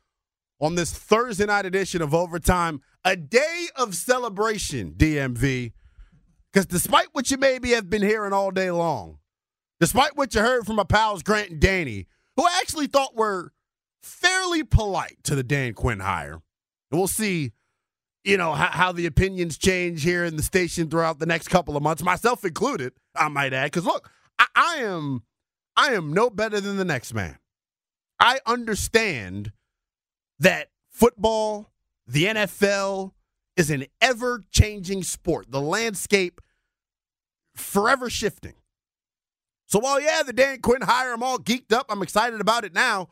[0.59, 5.73] on this Thursday night edition of Overtime, a day of celebration, DMV.
[6.51, 9.19] Because despite what you maybe have been hearing all day long,
[9.81, 12.07] despite what you heard from my pals Grant and Danny,
[12.37, 13.53] who I actually thought were
[14.01, 16.41] fairly polite to the Dan Quinn hire,
[16.91, 17.53] and we'll see,
[18.25, 21.77] you know, how, how the opinions change here in the station throughout the next couple
[21.77, 23.67] of months, myself included, I might add.
[23.67, 24.11] Because look,
[24.57, 25.23] I, am
[25.77, 27.39] I am no better than the next man.
[28.19, 29.53] I understand
[30.39, 31.71] that football,
[32.07, 33.13] the NFL,
[33.57, 35.51] is an ever changing sport.
[35.51, 36.41] The landscape
[37.55, 38.55] forever shifting.
[39.67, 41.87] So while yeah, the Dan Quinn hire, I'm all geeked up.
[41.89, 43.09] I'm excited about it now.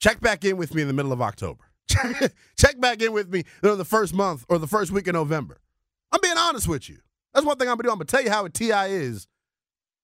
[0.00, 1.64] Check back in with me in the middle of October.
[2.56, 5.60] Check back in with me you the first month or the first week of November.
[6.12, 6.98] I'm being honest with you.
[7.34, 7.90] That's one thing I'm gonna do.
[7.90, 9.26] I'm gonna tell you how a TI is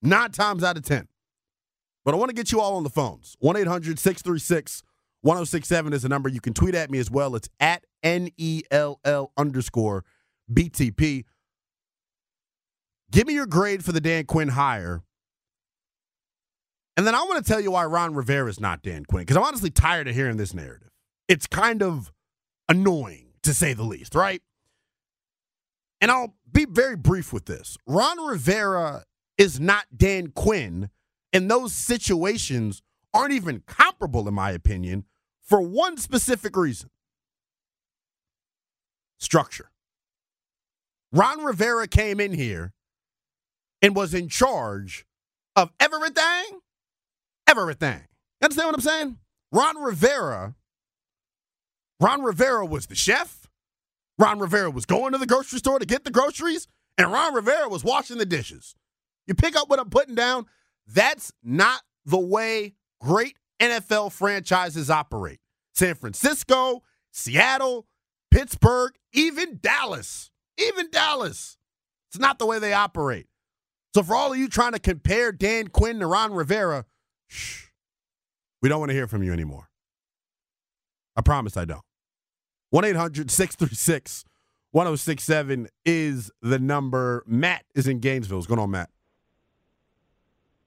[0.06, 1.08] nine times out of ten.
[2.04, 3.36] But I want to get you all on the phones.
[3.40, 4.82] 1 800 636
[5.22, 6.28] 1067 is the number.
[6.28, 7.34] You can tweet at me as well.
[7.34, 10.04] It's at N E L L underscore
[10.52, 11.24] BTP.
[13.10, 15.02] Give me your grade for the Dan Quinn hire.
[16.96, 19.36] And then I want to tell you why Ron Rivera is not Dan Quinn, because
[19.36, 20.90] I'm honestly tired of hearing this narrative.
[21.28, 22.12] It's kind of
[22.68, 24.40] annoying, to say the least, right?
[26.00, 27.76] And I'll be very brief with this.
[27.86, 29.04] Ron Rivera
[29.38, 30.90] is not Dan Quinn,
[31.32, 35.04] and those situations aren't even comparable, in my opinion,
[35.42, 36.90] for one specific reason
[39.18, 39.70] structure.
[41.12, 42.72] Ron Rivera came in here
[43.80, 45.06] and was in charge
[45.54, 46.60] of everything,
[47.48, 48.02] everything.
[48.40, 49.18] You understand what I'm saying?
[49.52, 50.54] Ron Rivera,
[52.00, 53.48] Ron Rivera was the chef.
[54.18, 56.66] Ron Rivera was going to the grocery store to get the groceries,
[56.98, 58.74] and Ron Rivera was washing the dishes.
[59.26, 60.46] You pick up what I'm putting down.
[60.86, 65.40] That's not the way great NFL franchises operate.
[65.74, 67.86] San Francisco, Seattle,
[68.30, 70.30] Pittsburgh, even Dallas.
[70.58, 71.58] Even Dallas.
[72.10, 73.26] It's not the way they operate.
[73.94, 76.84] So for all of you trying to compare Dan Quinn to Ron Rivera,
[77.28, 77.66] shh,
[78.62, 79.70] we don't want to hear from you anymore.
[81.16, 81.82] I promise I don't.
[82.70, 84.24] 1 800 636
[84.72, 87.24] 1067 is the number.
[87.26, 88.36] Matt is in Gainesville.
[88.36, 88.90] What's going on, Matt?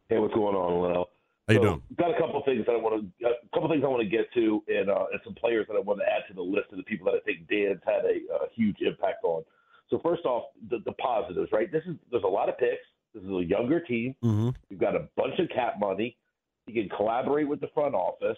[0.10, 1.06] Hey, what's going on, Leno?
[1.48, 1.82] How you so, doing?
[1.98, 4.26] Got a couple things that I want to, a couple things I want to get
[4.34, 6.78] to, and uh, and some players that I want to add to the list of
[6.78, 9.44] the people that I think Dan's had a, a huge impact on.
[9.90, 11.72] So first off, the, the positives, right?
[11.72, 12.82] This is there's a lot of picks.
[13.14, 14.16] This is a younger team.
[14.24, 14.50] Mm-hmm.
[14.70, 16.18] You've got a bunch of cap money.
[16.66, 18.38] He can collaborate with the front office.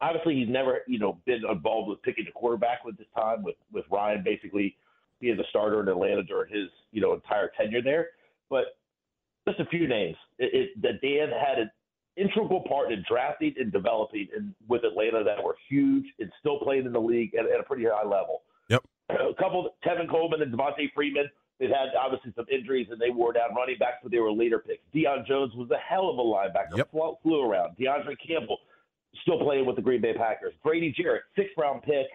[0.00, 3.56] Obviously, he's never, you know, been involved with picking the quarterback with this time, with
[3.72, 4.76] with Ryan basically
[5.20, 8.08] being the starter in Atlanta during his, you know, entire tenure there.
[8.50, 8.76] But
[9.46, 11.70] just a few names it, it, that Dan had an
[12.16, 16.86] integral part in drafting and developing in, with Atlanta that were huge and still playing
[16.86, 18.42] in the league at, at a pretty high level.
[18.68, 18.84] Yep.
[19.10, 21.28] A couple, Tevin Coleman and Devonta Freeman,
[21.58, 24.58] they've had obviously some injuries and they wore down running backs, but they were later
[24.58, 24.82] picks.
[24.94, 26.90] Deion Jones was a hell of a linebacker, Yep.
[26.90, 27.76] flew, flew around.
[27.76, 28.58] De'Vondre Campbell,
[29.22, 30.54] still playing with the Green Bay Packers.
[30.62, 32.06] Grady Jarrett, sixth round pick,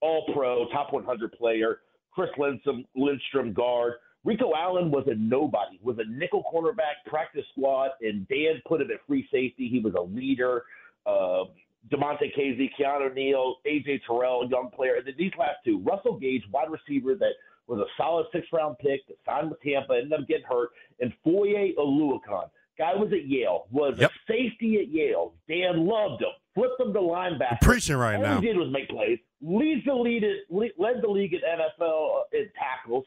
[0.00, 1.80] all pro, top 100 player.
[2.12, 3.94] Chris Lindstrom, Lindstrom guard.
[4.26, 8.90] Rico Allen was a nobody, was a nickel cornerback, practice squad, and Dan put him
[8.90, 9.68] at free safety.
[9.70, 10.64] He was a leader.
[11.06, 11.44] Uh,
[11.90, 14.96] Damontae Kazee, Keanu Neal, AJ Terrell, young player.
[14.96, 17.30] And then these last two, Russell Gage, wide receiver that
[17.68, 21.12] was a solid six round pick that signed with Tampa, ended up getting hurt, and
[21.22, 22.50] Foye Oluokun.
[22.78, 24.10] Guy was at Yale, was Yep.
[24.10, 25.32] a safety at Yale.
[25.48, 27.60] Dan loved him, flipped him to linebacker.
[27.62, 28.40] Preaching right All now.
[28.40, 29.18] he did was make plays.
[29.40, 33.04] Leads the lead, led the league in NFL in tackles.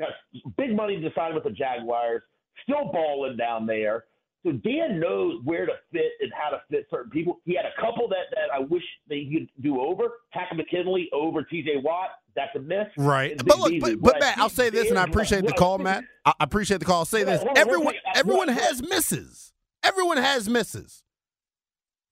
[0.00, 0.08] Got
[0.56, 2.22] big money to sign with the Jaguars.
[2.64, 4.04] Still balling down there.
[4.42, 7.40] So Dan knows where to fit and how to fit certain people.
[7.44, 10.04] He had a couple that, that I wish that he could do over.
[10.32, 11.82] Takk McKinley over T.J.
[11.84, 12.08] Watt.
[12.34, 12.86] That's a miss.
[12.96, 13.36] Right.
[13.36, 16.04] But look, but, but Matt, I'll say this, and I appreciate the call, Matt.
[16.24, 17.00] I appreciate the call.
[17.00, 17.42] I'll say this.
[17.42, 19.52] Hold on, hold on, Everyone, everyone has misses.
[19.82, 21.02] Everyone has misses.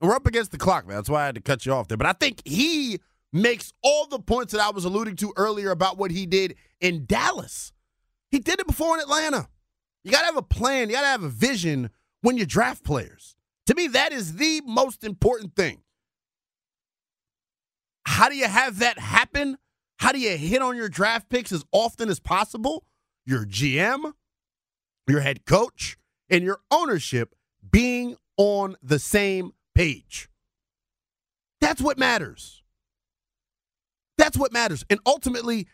[0.00, 0.96] We're up against the clock, man.
[0.96, 1.96] That's why I had to cut you off there.
[1.96, 3.00] But I think he
[3.32, 7.06] makes all the points that I was alluding to earlier about what he did in
[7.06, 7.72] Dallas.
[8.30, 9.48] He did it before in Atlanta.
[10.04, 10.88] You got to have a plan.
[10.88, 11.90] You got to have a vision
[12.22, 13.36] when you draft players.
[13.66, 15.82] To me, that is the most important thing.
[18.06, 19.58] How do you have that happen?
[19.98, 22.84] How do you hit on your draft picks as often as possible?
[23.26, 24.12] Your GM,
[25.06, 25.98] your head coach,
[26.30, 27.34] and your ownership
[27.70, 30.28] being on the same page.
[31.60, 32.62] That's what matters.
[34.16, 34.84] That's what matters.
[34.88, 35.68] And ultimately,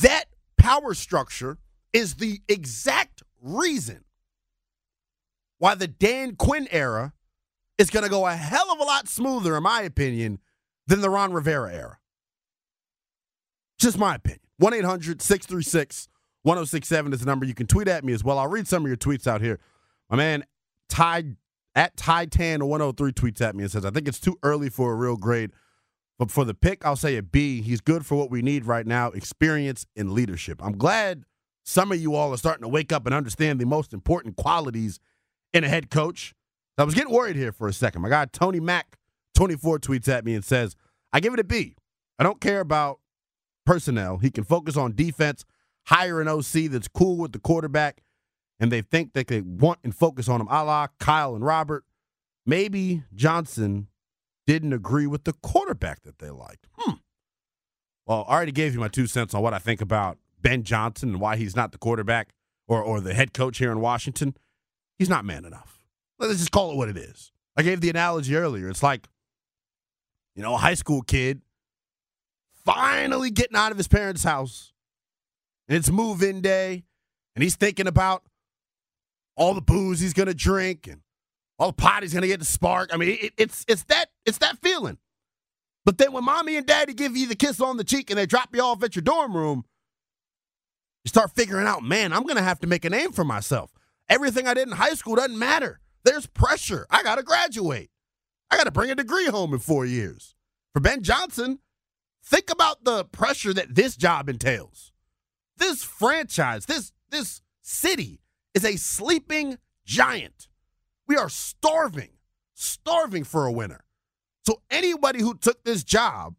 [0.00, 0.26] that
[0.56, 1.58] power structure
[1.92, 4.04] is the exact reason
[5.58, 7.12] why the Dan Quinn era
[7.78, 10.38] is going to go a hell of a lot smoother, in my opinion,
[10.86, 11.98] than the Ron Rivera era.
[13.78, 14.40] Just my opinion.
[14.58, 16.08] 1 800 636
[16.42, 17.44] 1067 is the number.
[17.44, 18.38] You can tweet at me as well.
[18.38, 19.60] I'll read some of your tweets out here.
[20.10, 20.44] My man,
[20.88, 21.36] Ty,
[21.74, 24.94] at Ty10 103 tweets at me and says, I think it's too early for a
[24.94, 25.52] real grade.
[26.18, 27.62] But for the pick, I'll say a B.
[27.62, 30.60] He's good for what we need right now experience and leadership.
[30.62, 31.24] I'm glad
[31.64, 34.98] some of you all are starting to wake up and understand the most important qualities
[35.52, 36.34] in a head coach.
[36.78, 38.02] I was getting worried here for a second.
[38.02, 38.98] My guy, Tony Mack,
[39.34, 40.74] 24, tweets at me and says,
[41.12, 41.76] I give it a B.
[42.18, 43.00] I don't care about
[43.64, 44.18] personnel.
[44.18, 45.44] He can focus on defense,
[45.86, 48.02] hire an OC that's cool with the quarterback,
[48.58, 51.84] and they think they could want and focus on him, a la Kyle and Robert.
[52.46, 53.88] Maybe Johnson
[54.46, 56.66] didn't agree with the quarterback that they liked.
[56.76, 56.94] Hmm.
[58.06, 61.10] Well, I already gave you my two cents on what I think about Ben Johnson
[61.10, 62.30] and why he's not the quarterback
[62.68, 64.36] or, or the head coach here in Washington.
[64.98, 65.80] He's not man enough.
[66.18, 67.32] Let's just call it what it is.
[67.56, 68.68] I gave the analogy earlier.
[68.68, 69.08] It's like,
[70.34, 71.42] you know, a high school kid
[72.64, 74.72] finally getting out of his parents' house,
[75.68, 76.84] and it's move in day,
[77.34, 78.22] and he's thinking about
[79.36, 81.00] all the booze he's going to drink and
[81.58, 82.90] all the pot he's going to get to spark.
[82.92, 84.98] I mean, it, it's it's that it's that feeling.
[85.84, 88.26] But then when mommy and daddy give you the kiss on the cheek and they
[88.26, 89.64] drop you off at your dorm room,
[91.04, 93.72] you start figuring out, man, I'm going to have to make a name for myself.
[94.08, 95.80] Everything I did in high school doesn't matter.
[96.04, 96.86] There's pressure.
[96.90, 97.90] I got to graduate.
[98.50, 100.34] I got to bring a degree home in four years.
[100.72, 101.60] For Ben Johnson,
[102.24, 104.92] think about the pressure that this job entails.
[105.56, 108.20] This franchise, this this city
[108.54, 110.48] is a sleeping giant.
[111.06, 112.10] We are starving,
[112.54, 113.84] starving for a winner.
[114.44, 116.34] So anybody who took this job,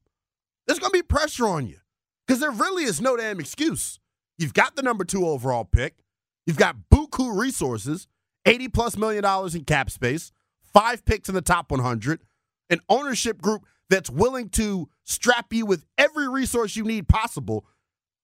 [0.66, 1.78] there's going to be pressure on you
[2.26, 4.00] because there really is no damn excuse.
[4.38, 5.96] You've got the number two overall pick.
[6.46, 8.08] You've got buku resources,
[8.46, 10.32] 80 plus million dollars in cap space,
[10.62, 12.22] five picks in the top 100,
[12.70, 17.66] an ownership group that's willing to strap you with every resource you need possible.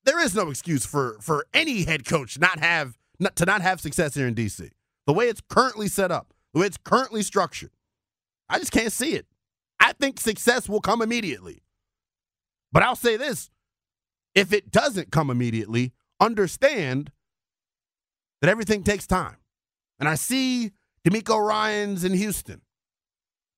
[0.03, 3.79] There is no excuse for for any head coach not have not, to not have
[3.79, 4.69] success here in DC.
[5.05, 7.71] The way it's currently set up, the way it's currently structured,
[8.49, 9.27] I just can't see it.
[9.79, 11.61] I think success will come immediately.
[12.71, 13.49] But I'll say this
[14.35, 17.11] if it doesn't come immediately, understand
[18.41, 19.37] that everything takes time.
[19.99, 20.71] And I see
[21.07, 22.61] DeMeco Ryans in Houston.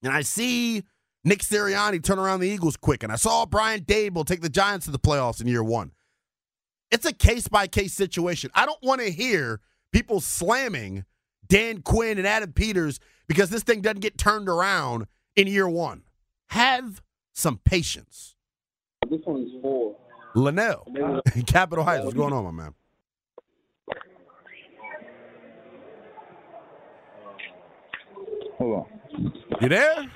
[0.03, 0.83] And I see
[1.23, 3.03] Nick Sirianni turn around the Eagles quick.
[3.03, 5.91] And I saw Brian Daboll take the Giants to the playoffs in year one.
[6.89, 8.51] It's a case by case situation.
[8.53, 11.05] I don't want to hear people slamming
[11.47, 15.05] Dan Quinn and Adam Peters because this thing doesn't get turned around
[15.35, 16.03] in year one.
[16.49, 17.01] Have
[17.33, 18.35] some patience.
[19.09, 19.95] This one's for
[20.35, 20.87] Linnell
[21.35, 22.03] in Capitol Heights.
[22.03, 22.73] What's going on, my man?
[28.57, 29.33] Hold on.
[29.61, 30.11] You there?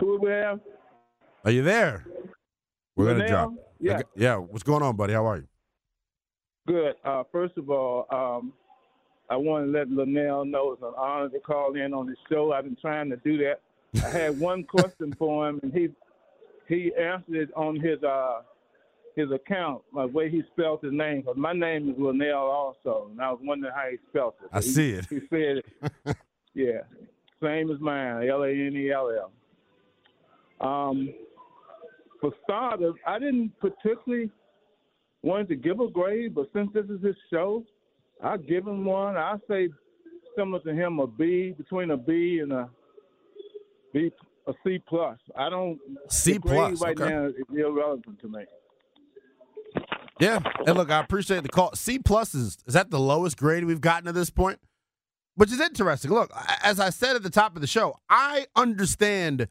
[0.00, 0.60] Who we have?
[1.44, 2.06] Are you there?
[2.96, 3.52] We're gonna drop.
[3.80, 3.94] Yeah.
[3.94, 4.36] Okay- Yeah.
[4.36, 5.12] What's going on, buddy?
[5.12, 5.48] How are you?
[6.66, 6.94] Good.
[7.04, 8.52] Uh, first of all, um,
[9.28, 12.52] I want to let Lynnell know it's an honor to call in on the show.
[12.52, 13.60] I've been trying to do that.
[14.04, 15.88] I had one question for him, and he
[16.68, 18.42] he answered it on his uh,
[19.16, 21.20] his account, the way he spelled his name.
[21.20, 24.48] Because my name is Linnell also, and I was wondering how he spelled it.
[24.52, 25.06] I He- see it.
[25.08, 25.62] He said,
[26.06, 26.16] it.
[26.54, 26.80] yeah,
[27.42, 29.10] same as mine, L A N E L
[30.60, 30.66] L.
[30.66, 31.12] Um,
[32.20, 34.30] for starters, I didn't particularly
[35.22, 37.64] want to give a grade, but since this is his show,
[38.22, 39.16] I'll give him one.
[39.16, 39.68] I say
[40.36, 42.70] similar to him, a B, between a B and a
[43.92, 44.10] B,
[44.46, 45.18] a C plus.
[45.36, 45.78] I don't.
[46.08, 47.10] C plus, right okay.
[47.10, 48.44] now is irrelevant to me.
[50.20, 50.40] Yeah.
[50.66, 51.74] And look, I appreciate the call.
[51.74, 54.60] C plus is is that the lowest grade we've gotten at this point?
[55.36, 56.12] Which is interesting.
[56.12, 56.30] Look,
[56.62, 59.48] as I said at the top of the show, I understand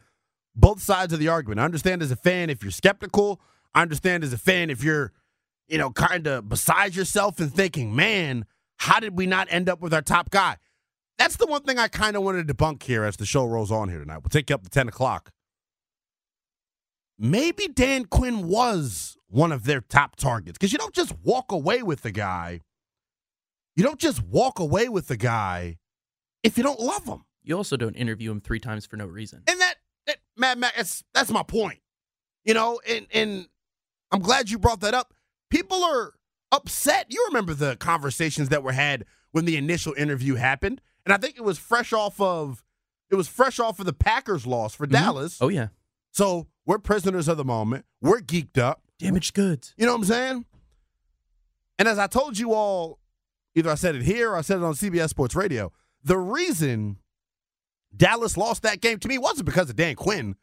[0.56, 1.60] both sides of the argument.
[1.60, 3.42] I understand as a fan if you're skeptical.
[3.76, 5.12] I understand as a fan if you're,
[5.68, 8.46] you know, kind of beside yourself and thinking, man,
[8.78, 10.58] how did we not end up with our top guy?
[11.18, 13.72] That's the one thing I kind of wanted to debunk here as the show rolls
[13.72, 14.18] on here tonight.
[14.18, 15.32] We'll take you up to 10 o'clock.
[17.20, 21.84] Maybe Dan Quinn was one of their top targets because you don't just walk away
[21.84, 22.62] with the guy.
[23.76, 25.78] You don't just walk away with the guy
[26.44, 27.24] if you don't love him.
[27.44, 29.44] You also don't interview him three times for no reason.
[29.48, 29.76] And that,
[30.08, 31.80] that Matt, Matt, that's that's my point.
[32.46, 33.48] You know, and and
[34.12, 35.14] I'm glad you brought that up.
[35.50, 36.14] People are
[36.52, 37.08] upset.
[37.10, 41.36] You remember the conversations that were had when the initial interview happened, and I think
[41.38, 42.64] it was fresh off of
[43.10, 44.92] it was fresh off of the Packers loss for Mhm.
[44.92, 45.38] Dallas.
[45.42, 45.68] Oh yeah,
[46.14, 47.86] So we're prisoners of the moment.
[48.00, 48.84] We're geeked up.
[49.00, 49.74] damaged goods.
[49.78, 50.46] You know what I'm saying?
[51.80, 53.00] And as I told you all,
[53.56, 57.00] either I said it here or I said it on CBS Sports Radio, the reason
[57.96, 60.36] Dallas lost that game to me wasn't because of Dan Quinn.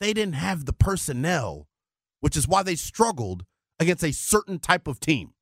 [0.00, 1.66] They didn't have the personnel,
[2.20, 3.44] which is why they struggled
[3.80, 5.32] against a certain type of team.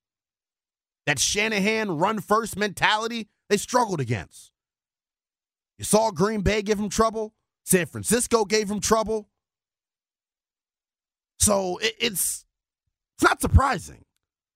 [1.05, 4.51] That Shanahan run first mentality, they struggled against.
[5.79, 7.35] You saw Green Bay give him trouble.
[7.63, 9.29] San Francisco gave him trouble.
[11.39, 12.45] So it, it's
[13.17, 14.05] it's not surprising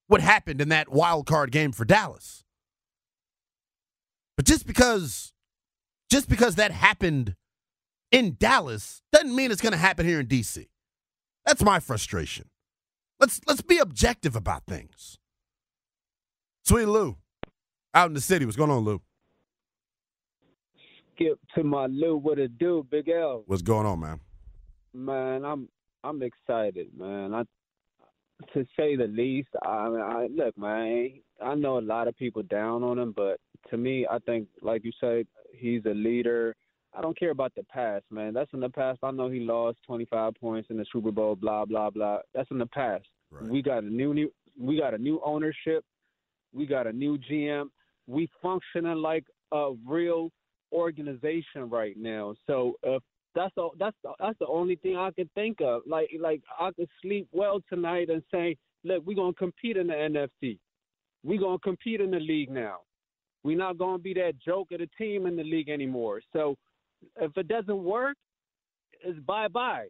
[0.06, 2.44] what happened in that wild card game for Dallas.
[4.36, 5.32] But just because
[6.10, 7.36] just because that happened
[8.10, 10.66] in Dallas doesn't mean it's going to happen here in DC.
[11.46, 12.48] That's my frustration.
[13.18, 15.18] Let's let's be objective about things.
[16.64, 17.16] Sweet Lou,
[17.94, 18.44] out in the city.
[18.44, 19.00] What's going on, Lou?
[21.14, 23.42] Skip to my Lou, what it do, Big L?
[23.46, 24.20] What's going on, man?
[24.94, 25.68] Man, I'm
[26.04, 27.34] I'm excited, man.
[27.34, 27.44] I
[28.54, 29.48] to say the least.
[29.62, 31.20] I mean, I look, man.
[31.42, 33.38] I know a lot of people down on him, but
[33.70, 35.26] to me, I think, like you said,
[35.56, 36.56] he's a leader.
[36.96, 38.34] I don't care about the past, man.
[38.34, 38.98] That's in the past.
[39.02, 42.18] I know he lost 25 points in the Super Bowl, blah blah blah.
[42.34, 43.06] That's in the past.
[43.42, 45.84] We got a new, new we got a new ownership.
[46.52, 47.66] We got a new GM.
[48.08, 50.30] We functioning like a real
[50.72, 52.34] organization right now.
[52.46, 53.02] So if
[53.34, 55.82] that's the that's the, that's the only thing I can think of.
[55.86, 59.94] Like like I could sleep well tonight and say, look, we're gonna compete in the
[59.94, 60.58] NFC.
[61.22, 62.78] We're gonna compete in the league now.
[63.42, 66.20] We're not gonna be that joke of the team in the league anymore.
[66.32, 66.56] So
[67.20, 68.16] if it doesn't work,
[69.04, 69.86] it's bye bye.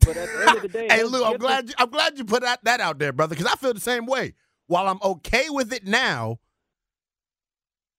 [0.00, 2.24] But at the end of the day, hey Lou, I'm glad you, I'm glad you
[2.24, 4.34] put that, that out there, brother, because I feel the same way.
[4.66, 6.38] While I'm okay with it now,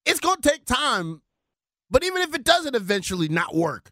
[0.05, 1.21] it's gonna take time.
[1.89, 3.91] But even if it doesn't eventually not work,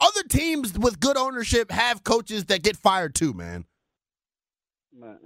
[0.00, 3.64] other teams with good ownership have coaches that get fired too, man.
[4.96, 5.18] man,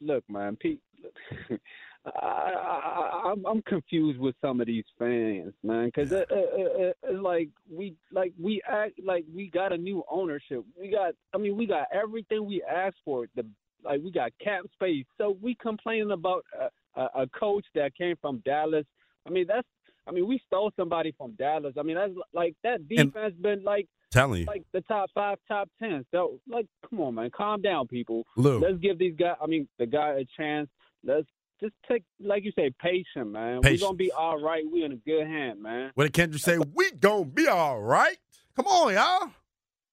[0.00, 0.80] look, man, Pete.
[1.02, 1.60] Look,
[2.06, 6.48] I, I, I, I'm I'm confused with some of these fans, man, because it, it,
[6.56, 10.64] it, it's like we like we act like we got a new ownership.
[10.80, 13.26] We got, I mean, we got everything we asked for.
[13.36, 13.44] The
[13.84, 18.16] like we got cap space, so we complaining about a, a, a coach that came
[18.20, 18.86] from Dallas.
[19.26, 19.68] I mean, that's.
[20.10, 21.74] I mean, we stole somebody from Dallas.
[21.78, 24.46] I mean, that's like that And- defense been like Telling you.
[24.46, 26.04] like the top five, top ten.
[26.10, 28.24] So, like, come on, man, calm down, people.
[28.36, 28.58] Lou.
[28.58, 29.36] Let's give these guys.
[29.42, 30.68] I mean, the guy a chance.
[31.04, 31.28] Let's
[31.62, 33.60] just take, like you say, patient, man.
[33.60, 33.80] Patient.
[33.82, 34.64] We're gonna be all right.
[34.70, 35.92] We in a good hand, man.
[35.94, 36.58] What did Kendrick say?
[36.58, 38.16] We gonna be all right.
[38.56, 39.30] Come on, y'all.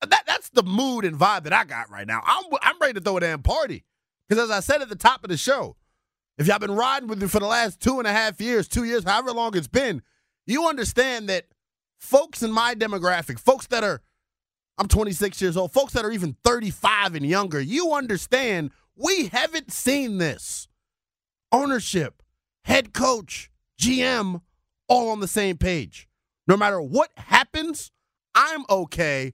[0.02, 2.22] That that's the mood and vibe that I got right now.
[2.26, 3.84] I'm I'm ready to throw a damn party.
[4.28, 5.76] Because as I said at the top of the show,
[6.38, 8.84] if y'all been riding with me for the last two and a half years, two
[8.84, 10.02] years, however long it's been,
[10.46, 11.46] you understand that
[11.98, 14.02] folks in my demographic, folks that are
[14.78, 19.72] I'm 26 years old, folks that are even 35 and younger, you understand we haven't
[19.72, 20.68] seen this.
[21.52, 22.22] Ownership,
[22.64, 23.50] head coach,
[23.82, 24.42] GM,
[24.88, 26.08] all on the same page.
[26.48, 27.92] No matter what happens,
[28.36, 29.34] I'm okay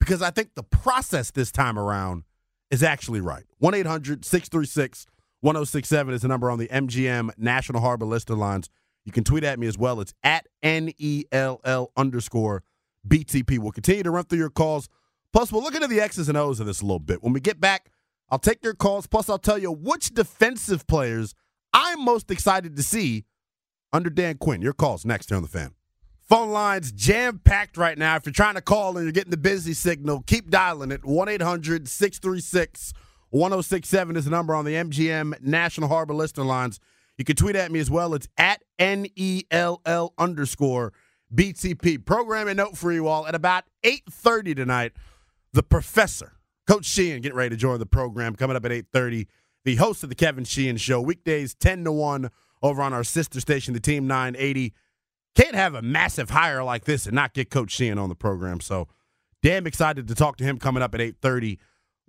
[0.00, 2.24] because I think the process this time around
[2.70, 3.44] is actually right.
[3.58, 5.06] 1 800 636
[5.40, 8.68] 1067 is the number on the MGM National Harbor Lister lines.
[9.04, 10.00] You can tweet at me as well.
[10.00, 12.62] It's at N E L L underscore
[13.08, 13.58] BTP.
[13.58, 14.88] We'll continue to run through your calls.
[15.32, 17.22] Plus, we'll look into the X's and O's of this a little bit.
[17.22, 17.90] When we get back,
[18.28, 19.06] I'll take your calls.
[19.06, 21.34] Plus, I'll tell you which defensive players
[21.72, 23.24] I'm most excited to see
[23.92, 24.60] under Dan Quinn.
[24.60, 25.72] Your calls next here on the fan.
[26.28, 28.16] Phone lines jam packed right now.
[28.16, 31.04] If you're trying to call and you're getting the busy signal, keep dialing it.
[31.04, 32.92] 1 800 636
[33.30, 36.80] 1067 is the number on the MGM National Harbor Lister lines.
[37.16, 38.14] You can tweet at me as well.
[38.14, 40.92] It's at N E L L underscore
[41.34, 42.04] BTP.
[42.04, 44.92] Programming note for you all at about 8.30 tonight,
[45.52, 46.32] the professor,
[46.66, 49.26] Coach Sheehan, getting ready to join the program coming up at 8.30.
[49.64, 52.30] The host of the Kevin Sheehan Show, weekdays 10 to 1
[52.62, 54.72] over on our sister station, the Team 980.
[55.36, 58.60] Can't have a massive hire like this and not get Coach Sheehan on the program.
[58.60, 58.88] So
[59.42, 61.58] damn excited to talk to him coming up at 8.30.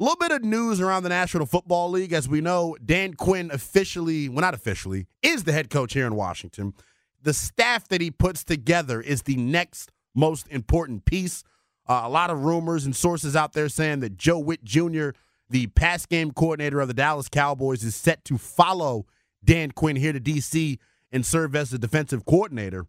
[0.01, 2.11] A little bit of news around the National Football League.
[2.11, 6.15] As we know, Dan Quinn officially, well, not officially, is the head coach here in
[6.15, 6.73] Washington.
[7.21, 11.43] The staff that he puts together is the next most important piece.
[11.87, 15.09] Uh, a lot of rumors and sources out there saying that Joe Whitt Jr.,
[15.51, 19.05] the pass game coordinator of the Dallas Cowboys, is set to follow
[19.43, 20.79] Dan Quinn here to D.C.
[21.11, 22.87] and serve as the defensive coordinator.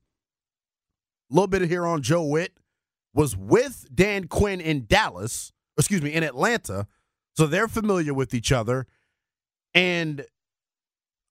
[1.31, 2.57] A little bit here on Joe Whitt,
[3.13, 6.87] was with Dan Quinn in Dallas, excuse me, in Atlanta.
[7.35, 8.87] So they're familiar with each other.
[9.75, 10.25] And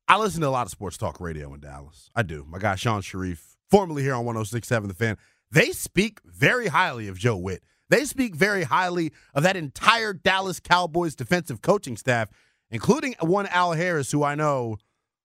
[0.07, 2.09] I listen to a lot of sports talk radio in Dallas.
[2.15, 2.45] I do.
[2.49, 5.17] My guy Sean Sharif, formerly here on 1067 The Fan,
[5.51, 7.63] they speak very highly of Joe Whitt.
[7.89, 12.29] They speak very highly of that entire Dallas Cowboys defensive coaching staff,
[12.69, 14.77] including one Al Harris, who I know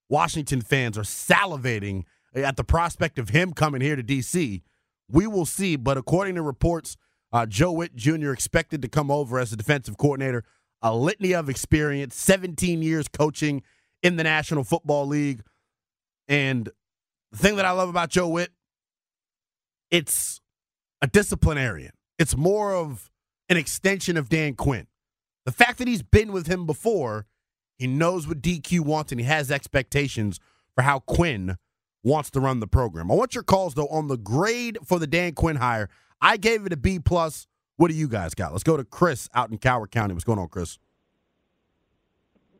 [0.08, 2.04] Washington fans are salivating
[2.34, 4.62] at the prospect of him coming here to D.C.
[5.08, 6.96] We will see, but according to reports,
[7.32, 8.32] uh, Joe Whitt Jr.
[8.32, 10.44] expected to come over as a defensive coordinator,
[10.82, 13.62] a litany of experience, 17 years coaching
[14.02, 15.42] in the National Football League.
[16.28, 16.68] And
[17.32, 18.50] the thing that I love about Joe Whitt,
[19.90, 20.40] it's
[21.00, 21.92] a disciplinarian.
[22.18, 23.10] It's more of
[23.48, 24.86] an extension of Dan Quinn.
[25.44, 27.26] The fact that he's been with him before,
[27.78, 30.40] he knows what DQ wants and he has expectations
[30.74, 31.56] for how Quinn
[32.02, 33.10] wants to run the program.
[33.10, 35.88] I want your calls though on the grade for the Dan Quinn hire.
[36.20, 37.46] I gave it a B plus.
[37.76, 38.52] What do you guys got?
[38.52, 40.14] Let's go to Chris out in Howard County.
[40.14, 40.78] What's going on, Chris?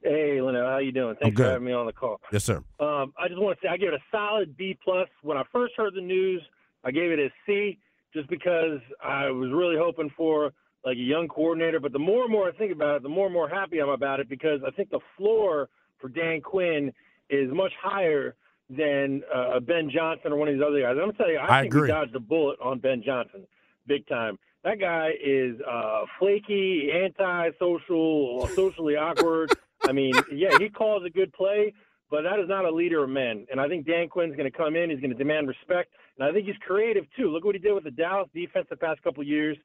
[0.03, 1.17] Hey, Leno, how you doing?
[1.21, 2.21] Thanks for having me on the call.
[2.31, 2.59] Yes, sir.
[2.79, 5.09] Um, I just want to say I give it a solid B plus.
[5.23, 6.43] When I first heard the news,
[6.85, 7.79] I gave it a C
[8.15, 10.53] just because I was really hoping for
[10.85, 11.81] like a young coordinator.
[11.81, 13.89] But the more and more I think about it, the more and more happy I'm
[13.89, 16.93] about it because I think the floor for Dan Quinn
[17.29, 18.37] is much higher
[18.69, 20.91] than uh, Ben Johnson or one of these other guys.
[20.93, 21.83] I'm gonna tell you, I, I think agree.
[21.83, 23.47] we dodged a bullet on Ben Johnson,
[23.87, 24.39] big time.
[24.67, 29.57] That guy is uh, flaky, anti-social, socially awkward.
[29.87, 31.73] I mean, yeah, he calls a good play,
[32.11, 33.47] but that is not a leader of men.
[33.49, 34.91] And I think Dan Quinn's going to come in.
[34.91, 37.31] He's going to demand respect, and I think he's creative too.
[37.31, 39.57] Look what he did with the Dallas defense the past couple of years.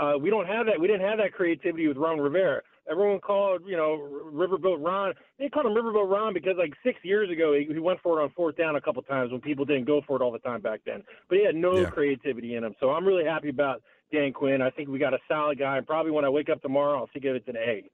[0.00, 0.80] Uh, we don't have that.
[0.80, 2.62] We didn't have that creativity with Ron Rivera.
[2.88, 5.14] Everyone called, you know, Riverboat Ron.
[5.40, 8.22] They called him Riverboat Ron because like six years ago he, he went for it
[8.22, 10.60] on fourth down a couple times when people didn't go for it all the time
[10.60, 11.02] back then.
[11.28, 11.90] But he had no Yeah.
[11.90, 12.74] creativity in him.
[12.78, 13.82] So I'm really happy about
[14.12, 14.62] Dan Quinn.
[14.62, 15.80] I think we got a solid guy.
[15.80, 17.84] Probably when I wake up tomorrow, I'll of it an A.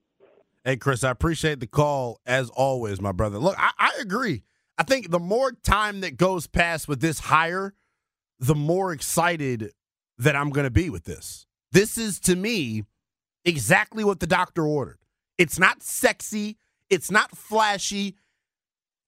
[0.63, 3.39] Hey, Chris, I appreciate the call as always, my brother.
[3.39, 4.43] Look, I, I agree.
[4.77, 7.73] I think the more time that goes past with this hire,
[8.39, 9.71] the more excited
[10.17, 11.45] that I'm going to be with this.
[11.71, 12.83] This is, to me,
[13.43, 14.99] exactly what the doctor ordered.
[15.37, 16.57] It's not sexy,
[16.89, 18.15] it's not flashy.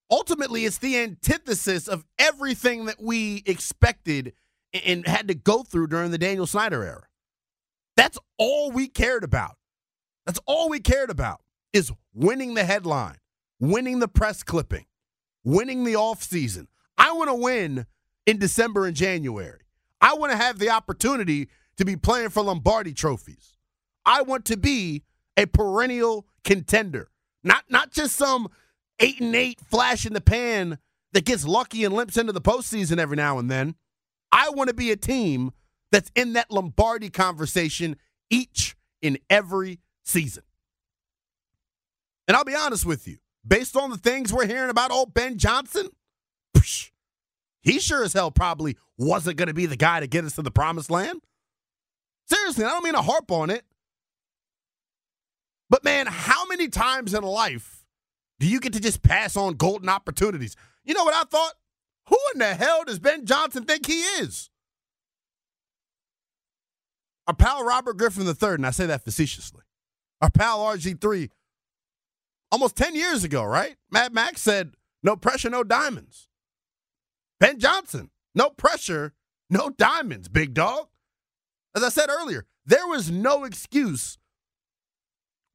[0.10, 4.34] Ultimately, it's the antithesis of everything that we expected
[4.74, 7.08] and had to go through during the Daniel Snyder era.
[7.96, 9.58] That's all we cared about.
[10.26, 11.42] That's all we cared about
[11.74, 13.18] is winning the headline,
[13.60, 14.86] winning the press clipping,
[15.44, 16.68] winning the offseason.
[16.98, 17.86] I want to win
[18.26, 19.62] in December and January.
[20.02, 23.58] I want to have the opportunity to be playing for Lombardi trophies.
[24.06, 25.04] I want to be
[25.38, 27.10] a perennial contender,
[27.44, 28.50] not not just some
[29.00, 30.78] eight and eight flash in the pan
[31.14, 33.76] that gets lucky and limps into the postseason every now and then.
[34.34, 35.52] I want to be a team
[35.92, 37.98] that's in that Lombardi conversation
[38.32, 40.42] each and every season.
[42.28, 43.18] And I'll be honest with you,
[43.48, 45.90] based on the things we're hearing about old Ben Johnson,
[46.58, 46.90] psh,
[47.62, 50.42] he sure as hell probably wasn't going to be the guy to get us to
[50.42, 51.22] the promised land.
[52.26, 53.64] Seriously, I don't mean to harp on it.
[55.70, 57.86] But man, how many times in life
[58.40, 60.56] do you get to just pass on golden opportunities?
[60.84, 61.54] You know what I thought?
[62.10, 64.50] Who in the hell does Ben Johnson think he is?
[67.28, 69.64] Our pal Robert Griffin III, and I say that facetiously.
[70.22, 71.30] Our pal RG3,
[72.52, 73.76] almost 10 years ago, right?
[73.92, 76.28] Mad Max said, no pressure, no diamonds.
[77.40, 79.14] Ben Johnson, no pressure,
[79.50, 80.88] no diamonds, big dog.
[81.76, 84.18] As I said earlier, there was no excuse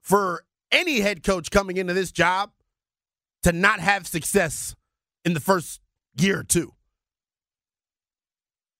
[0.02, 2.50] for any head coach coming into this job
[3.42, 4.74] to not have success
[5.24, 5.80] in the first
[6.20, 6.72] year two.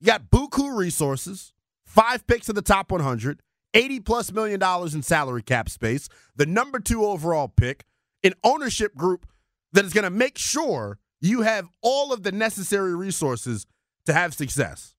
[0.01, 1.53] You got buku resources,
[1.85, 3.43] five picks in the top 100,
[3.75, 7.85] 80 plus million dollars in salary cap space, the number two overall pick,
[8.23, 9.27] an ownership group
[9.73, 13.67] that is going to make sure you have all of the necessary resources
[14.07, 14.95] to have success.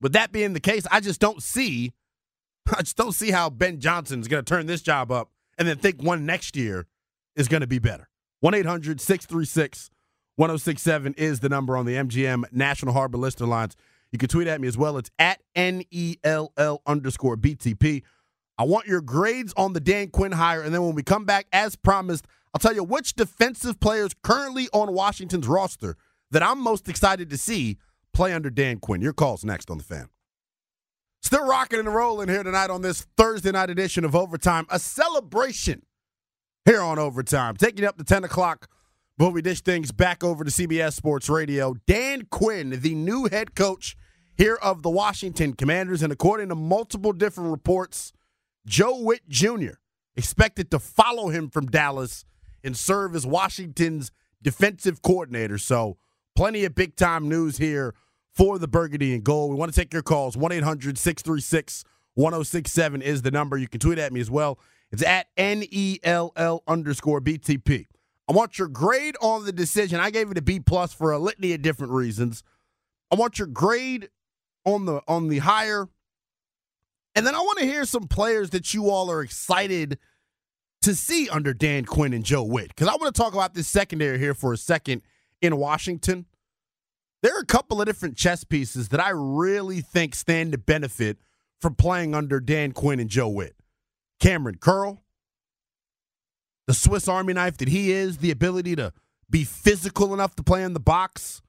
[0.00, 1.92] With that being the case, I just don't see,
[2.74, 5.68] I just don't see how Ben Johnson is going to turn this job up and
[5.68, 6.86] then think one next year
[7.36, 8.08] is going to be better.
[8.40, 9.90] 1 800 636
[10.36, 13.76] 1067 is the number on the MGM National Harbor Lister lines.
[14.10, 14.98] You can tweet at me as well.
[14.98, 18.02] It's at N E L L underscore BTP.
[18.58, 20.62] I want your grades on the Dan Quinn hire.
[20.62, 24.68] And then when we come back, as promised, I'll tell you which defensive players currently
[24.72, 25.96] on Washington's roster
[26.30, 27.78] that I'm most excited to see
[28.12, 29.02] play under Dan Quinn.
[29.02, 30.08] Your call's next on the fan.
[31.22, 34.66] Still rocking and rolling here tonight on this Thursday night edition of Overtime.
[34.68, 35.82] A celebration
[36.64, 37.56] here on Overtime.
[37.56, 38.68] Taking up to 10 o'clock
[39.16, 41.74] before we dish things back over to CBS Sports Radio.
[41.86, 43.96] Dan Quinn, the new head coach
[44.36, 46.02] here of the Washington Commanders.
[46.02, 48.12] And according to multiple different reports,
[48.66, 49.74] Joe Whitt Jr.
[50.16, 52.24] expected to follow him from Dallas
[52.64, 54.10] and serve as Washington's
[54.42, 55.58] defensive coordinator.
[55.58, 55.96] So,
[56.34, 57.94] plenty of big time news here
[58.32, 59.50] for the Burgundy and Gold.
[59.50, 60.36] We want to take your calls.
[60.36, 61.84] 1 800 636
[62.14, 63.56] 1067 is the number.
[63.56, 64.58] You can tweet at me as well.
[64.90, 67.86] It's at N E L L underscore BTP.
[68.28, 70.00] I want your grade on the decision.
[70.00, 72.42] I gave it a B plus for a litany of different reasons.
[73.10, 74.08] I want your grade
[74.64, 75.88] on the on the higher.
[77.14, 79.98] And then I want to hear some players that you all are excited
[80.82, 82.68] to see under Dan Quinn and Joe Whitt.
[82.68, 85.02] Because I want to talk about this secondary here for a second
[85.40, 86.26] in Washington.
[87.22, 91.18] There are a couple of different chess pieces that I really think stand to benefit
[91.60, 93.54] from playing under Dan Quinn and Joe Whitt.
[94.20, 95.03] Kamren Curl,
[96.66, 98.92] the Swiss Army knife that he is, the ability to
[99.30, 101.42] be physical enough to play in the box,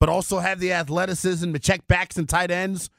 [0.00, 2.90] but also have the athleticism to check backs and tight ends.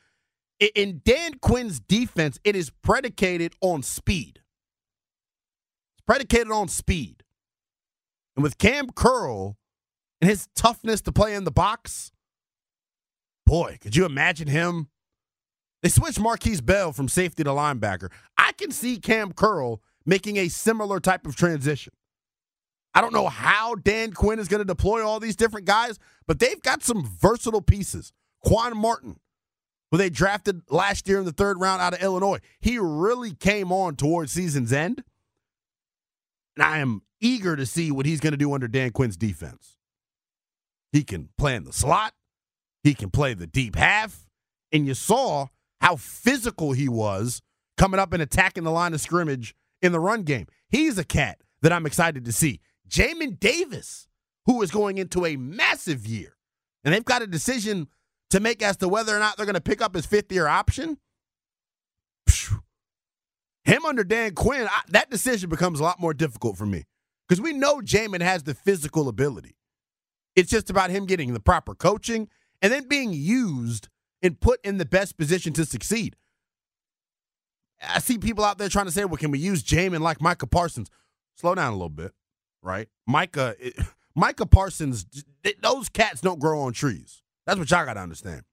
[0.75, 4.41] In Dan Quinn's defense, it is predicated on speed.
[5.95, 7.23] It's predicated on speed.
[8.35, 9.57] And with Kam Curl
[10.21, 12.11] and his toughness to play in the box,
[13.45, 14.89] boy, could you imagine him?
[15.81, 18.11] They switched Markquese Bell from safety to linebacker.
[18.37, 21.93] I can see Kam Curl making a similar type of transition.
[22.95, 26.39] I don't know how Dan Quinn is going to deploy all these different guys, but
[26.39, 28.11] they've got some versatile pieces.
[28.43, 29.19] Quan Martin,
[29.91, 33.71] who they drafted last year in the third round out of Illinois, he really came
[33.71, 35.03] on towards season's end.
[36.55, 39.77] And I am eager to see what he's going to do under Dan Quinn's defense.
[40.91, 42.15] He can play in the slot,
[42.83, 44.25] he can play the deep half,
[44.71, 45.47] and you saw
[45.81, 47.43] how physical he was
[47.77, 50.47] coming up and attacking the line of scrimmage in the run game.
[50.69, 52.59] He's a cat that I'm excited to see.
[52.87, 54.07] Jamin Davis,
[54.45, 56.35] who is going into a massive year,
[56.83, 57.87] and they've got a decision
[58.29, 60.47] to make as to whether or not they're going to pick up his fifth year
[60.47, 60.97] option.
[63.63, 66.85] Him under Dan Quinn, I, that decision becomes a lot more difficult for me
[67.27, 69.55] because we know Jamin has the physical ability.
[70.35, 72.29] It's just about him getting the proper coaching
[72.61, 73.89] and then being used
[74.21, 76.15] and put in the best position to succeed.
[77.81, 80.47] I see people out there trying to say, well, can we use Jamin like Micah
[80.47, 80.89] Parsons?
[81.35, 82.13] Slow down a little bit,
[82.61, 82.89] right?
[83.07, 83.75] Micah, it,
[84.15, 85.05] Micah Parsons,
[85.61, 87.21] those cats don't grow on trees.
[87.45, 88.43] That's what y'all got to understand.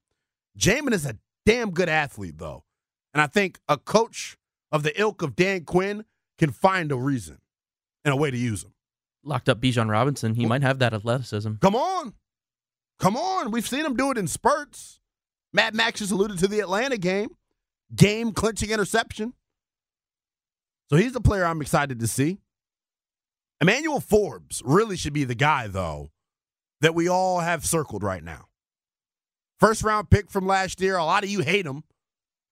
[0.58, 2.64] Jamin is a damn good athlete, though.
[3.12, 4.36] And I think a coach
[4.70, 6.04] of the ilk of Dan Quinn
[6.38, 7.38] can find a reason
[8.04, 8.72] and a way to use him.
[9.24, 10.34] Locked up Bijan Robinson.
[10.34, 11.54] He well, might have that athleticism.
[11.60, 12.14] Come on.
[12.98, 13.50] Come on.
[13.50, 15.00] We've seen him do it in spurts.
[15.52, 17.30] Mad Max just alluded to the Atlanta game
[17.94, 19.32] game clinching interception.
[20.90, 22.38] So he's the player I'm excited to see.
[23.60, 26.10] Emmanuel Forbes really should be the guy, though,
[26.80, 28.46] that we all have circled right now.
[29.58, 30.96] First round pick from last year.
[30.96, 31.84] A lot of you hate him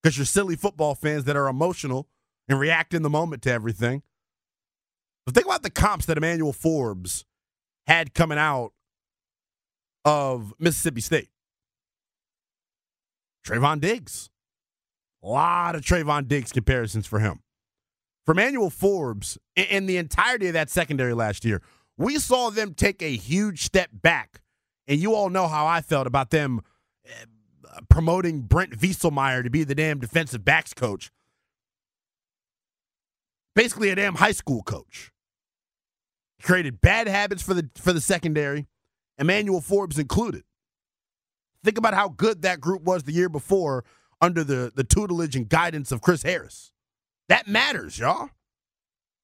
[0.03, 2.09] because you're silly football fans that are emotional
[2.49, 4.03] and react in the moment to everything.
[5.27, 7.25] But think about the comps that Emmanuel Forbes
[7.87, 8.73] had coming out
[10.05, 11.29] of Mississippi State.
[13.47, 14.31] Trevon Diggs,
[15.25, 17.41] a lot of Trevon Diggs comparisons for him.
[18.27, 21.63] For Emmanuel Forbes, in the entirety of that secondary last year,
[21.97, 24.43] we saw them take a huge step back.
[24.87, 26.61] And you all know how I felt about them
[27.07, 27.25] eh,
[27.89, 31.11] promoting Brent Vieselmeyer to be the damn defensive backs coach.
[33.55, 35.11] Basically, a damn high school coach.
[36.43, 38.67] created bad habits for the for the secondary,
[39.17, 40.43] Emmanuel Forbes included.
[41.63, 43.85] Think about how good that group was the year before
[44.21, 46.73] under the, the tutelage and guidance of Chris Harris.
[47.29, 48.31] That matters, y'all.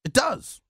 [0.03, 0.61] It does.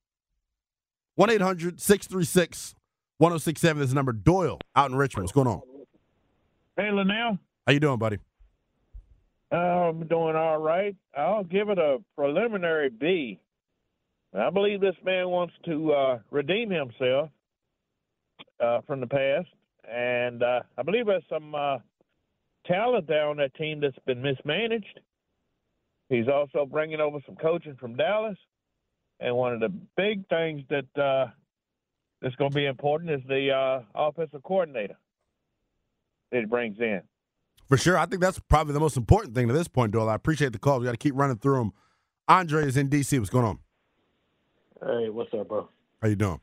[1.15, 2.75] 1 800 636
[3.17, 4.11] 1067 is the number.
[4.13, 5.25] Doyle out in Richmond.
[5.25, 5.61] What's going on?
[6.75, 7.37] Hey, Lynnell.
[7.67, 8.17] How you doing, buddy?
[9.51, 10.95] Uh, I'm doing all right.
[11.15, 13.39] I'll give it a preliminary B.
[14.33, 17.29] I believe this man wants to uh, redeem himself
[18.59, 19.49] uh, from the past,
[19.87, 21.77] and uh, I believe there's some uh,
[22.65, 24.99] talent there on that team that's been mismanaged.
[26.09, 28.37] He's also bringing over some coaching from Dallas,
[29.19, 31.31] and one of the big things that uh,
[32.21, 34.97] that's going to be important is the uh, offensive coordinator
[36.31, 37.01] that he brings in.
[37.67, 40.09] For sure, I think that's probably the most important thing to this point, Doyle.
[40.09, 40.79] I appreciate the call.
[40.79, 41.73] We got to keep running through them.
[42.27, 43.17] Andre is in DC.
[43.17, 43.59] What's going on?
[44.81, 45.69] Hey, what's up, bro?
[46.01, 46.41] How you doing?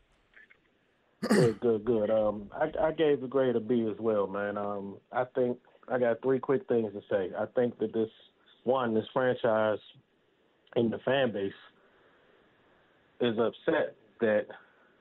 [1.28, 2.10] Good, good, good.
[2.10, 4.56] Um, I, I gave the grade a B as well, man.
[4.56, 5.58] Um, I think
[5.90, 7.30] I got three quick things to say.
[7.38, 8.10] I think that this
[8.64, 9.78] one, this franchise
[10.74, 11.52] and the fan base
[13.20, 14.46] is upset that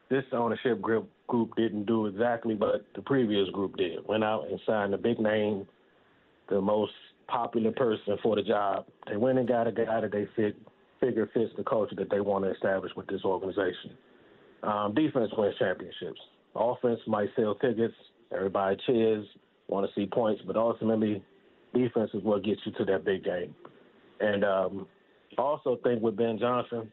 [0.09, 3.99] this ownership group group didn't do exactly what the previous group did.
[4.07, 5.67] Went out and signed a big name
[6.49, 6.93] the most
[7.27, 8.85] popular person for the job.
[9.07, 10.55] They went and got a guy that they fit,
[11.01, 13.97] figure fits the culture that they want to establish with this organization.
[14.63, 16.19] Um, defense wins championships.
[16.55, 17.93] Offense might sell tickets,
[18.33, 19.25] everybody cheers,
[19.67, 21.23] want to see points, but ultimately,
[21.73, 23.53] defense is what gets you to that big game.
[24.19, 24.87] And um,
[25.37, 26.91] also think with Ben Johnson,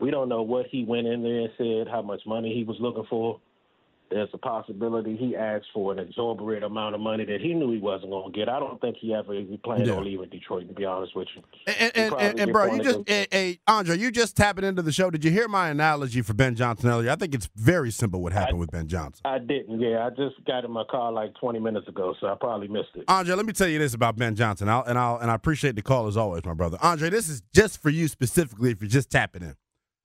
[0.00, 2.76] we don't know what he went in there and said, how much money he was
[2.80, 3.40] looking for.
[4.12, 7.78] There's a possibility he asked for an exorbitant amount of money that he knew he
[7.78, 8.48] wasn't going to get.
[8.48, 9.94] I don't think he ever he planned Yeah.
[9.94, 11.42] on leaving Detroit, to be honest with you.
[11.66, 14.82] And, He and, and, and bro, you just, hey, hey, Andre, you just tapping into
[14.82, 15.10] the show.
[15.10, 17.10] Did you hear my analogy for Ben Johnson earlier?
[17.10, 19.22] I think it's very simple what happened with Ben Johnson.
[19.24, 20.06] I didn't, yeah.
[20.06, 23.04] I just got in my car like 20 minutes ago, so I probably missed it.
[23.08, 24.68] Andre, let me tell you this about Ben Johnson.
[24.68, 26.76] I'll, and I'll and I appreciate the call as always, my brother.
[26.82, 29.56] Andre, this is just for you specifically if you're just tapping in.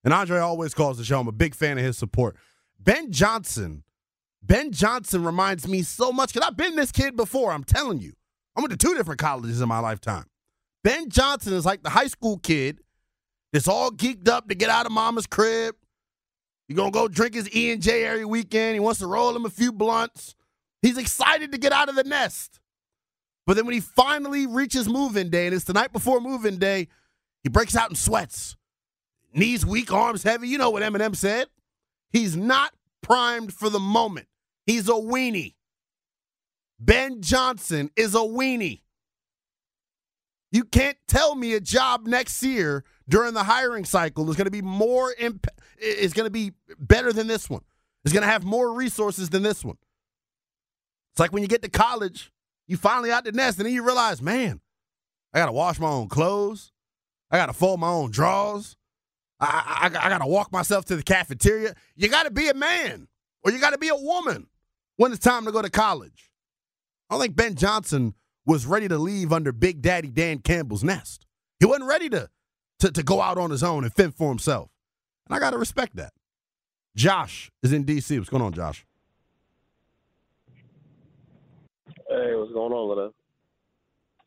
[0.04, 1.20] And Andre always calls the show.
[1.20, 2.38] I'm a big fan of his support.
[2.80, 3.84] Ben Johnson,
[4.48, 7.52] Ben Johnson reminds me so much because I've been this kid before.
[7.52, 8.14] I'm telling you,
[8.56, 10.26] I went to two different colleges in my lifetime.
[10.86, 12.80] Ben Johnson is like the high school kid
[13.52, 15.76] that's all geeked up to get out of mama's crib.
[16.68, 18.76] He's gonna go drink his E and J every weekend.
[18.76, 20.34] He wants to roll him a few blunts.
[20.82, 22.62] He's excited to get out of the nest.
[23.46, 26.88] But then when he finally reaches move-in day, and it's the night before move-in day,
[27.44, 28.56] he breaks out in sweats.
[29.34, 30.48] Knees weak, arms heavy.
[30.48, 31.48] You know what Eminem said.
[32.12, 34.28] He's not primed for the moment.
[34.68, 35.56] He's a weenie.
[36.80, 38.82] Ben Johnson is a weenie.
[40.52, 44.52] You can't tell me a job next year during the hiring cycle is going to
[44.52, 45.48] be more imp-
[45.80, 47.62] is going to be better than this one.
[48.06, 49.78] Is going to have more resources than this one.
[51.14, 52.32] It's like when you get to college,
[52.68, 54.62] you finally out the nest, and then you realize, man,
[55.34, 56.72] I got to wash my own clothes.
[57.32, 58.78] I got to fold my own drawers.
[59.40, 61.76] I, I, I got to walk myself to the cafeteria.
[61.96, 63.08] You got to be a man
[63.44, 64.48] or you got to be a woman
[64.98, 66.30] when it's time to go to college.
[67.10, 68.14] I don't think Ben Johnson
[68.46, 71.26] was ready to leave under Big Daddy Dan Campbell's nest.
[71.60, 72.30] He wasn't ready to,
[72.80, 74.70] to, to go out on his own and fend for himself.
[75.28, 76.14] And I got to respect that.
[76.96, 78.18] Josh is in D.C.
[78.18, 78.86] What's going on, Josh?
[82.10, 83.12] Hey, what's going on, Lena?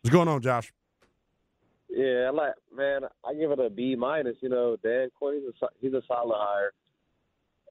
[0.03, 0.73] What's going on, Josh?
[1.89, 3.01] Yeah, I like man.
[3.27, 4.37] I give it a B minus.
[4.41, 6.73] You know, Dan Quinn, he's a he's a solid hire.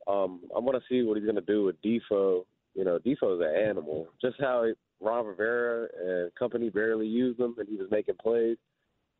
[0.07, 2.45] Um, I want to see what he's gonna do with Defoe.
[2.79, 4.07] You know, Defoe's an animal.
[4.21, 4.71] Just how he,
[5.01, 8.55] Ron Rivera and company barely used him, and he was making plays.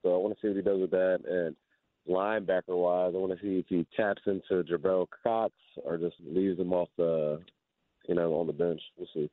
[0.02, 1.20] So I want to see what he does with that.
[1.30, 1.58] And
[2.08, 5.54] linebacker wise, I want to see if he taps into Jabril Cox
[5.84, 7.42] or just leaves him off the,
[8.08, 8.80] you know, on the bench.
[8.98, 9.30] We'll see.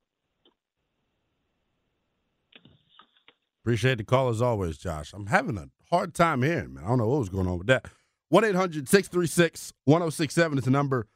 [3.63, 5.13] Appreciate the call as always, Josh.
[5.13, 6.83] I'm having a hard time hearing, man.
[6.83, 7.87] I don't know what was going on with that.
[8.31, 11.07] 1 800 636 1067 is the number.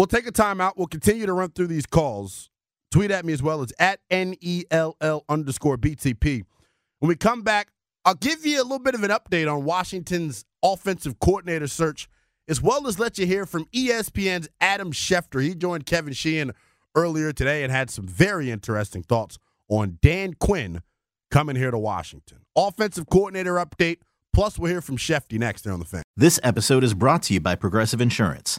[0.00, 0.78] We'll take a timeout.
[0.78, 2.48] We'll continue to run through these calls.
[2.90, 6.42] Tweet at me as well as at N E L L underscore BTP.
[7.00, 7.68] When we come back,
[8.06, 12.08] I'll give you a little bit of an update on Washington's offensive coordinator search,
[12.48, 15.42] as well as let you hear from ESPN's Adam Schefter.
[15.42, 16.52] He joined Kevin Sheehan
[16.94, 19.36] earlier today and had some very interesting thoughts
[19.68, 20.80] on Dan Quinn
[21.30, 22.38] coming here to Washington.
[22.56, 23.98] Offensive coordinator update.
[24.32, 26.04] Plus, we'll hear from Shefty next here on the fan.
[26.16, 28.58] This episode is brought to you by Progressive Insurance.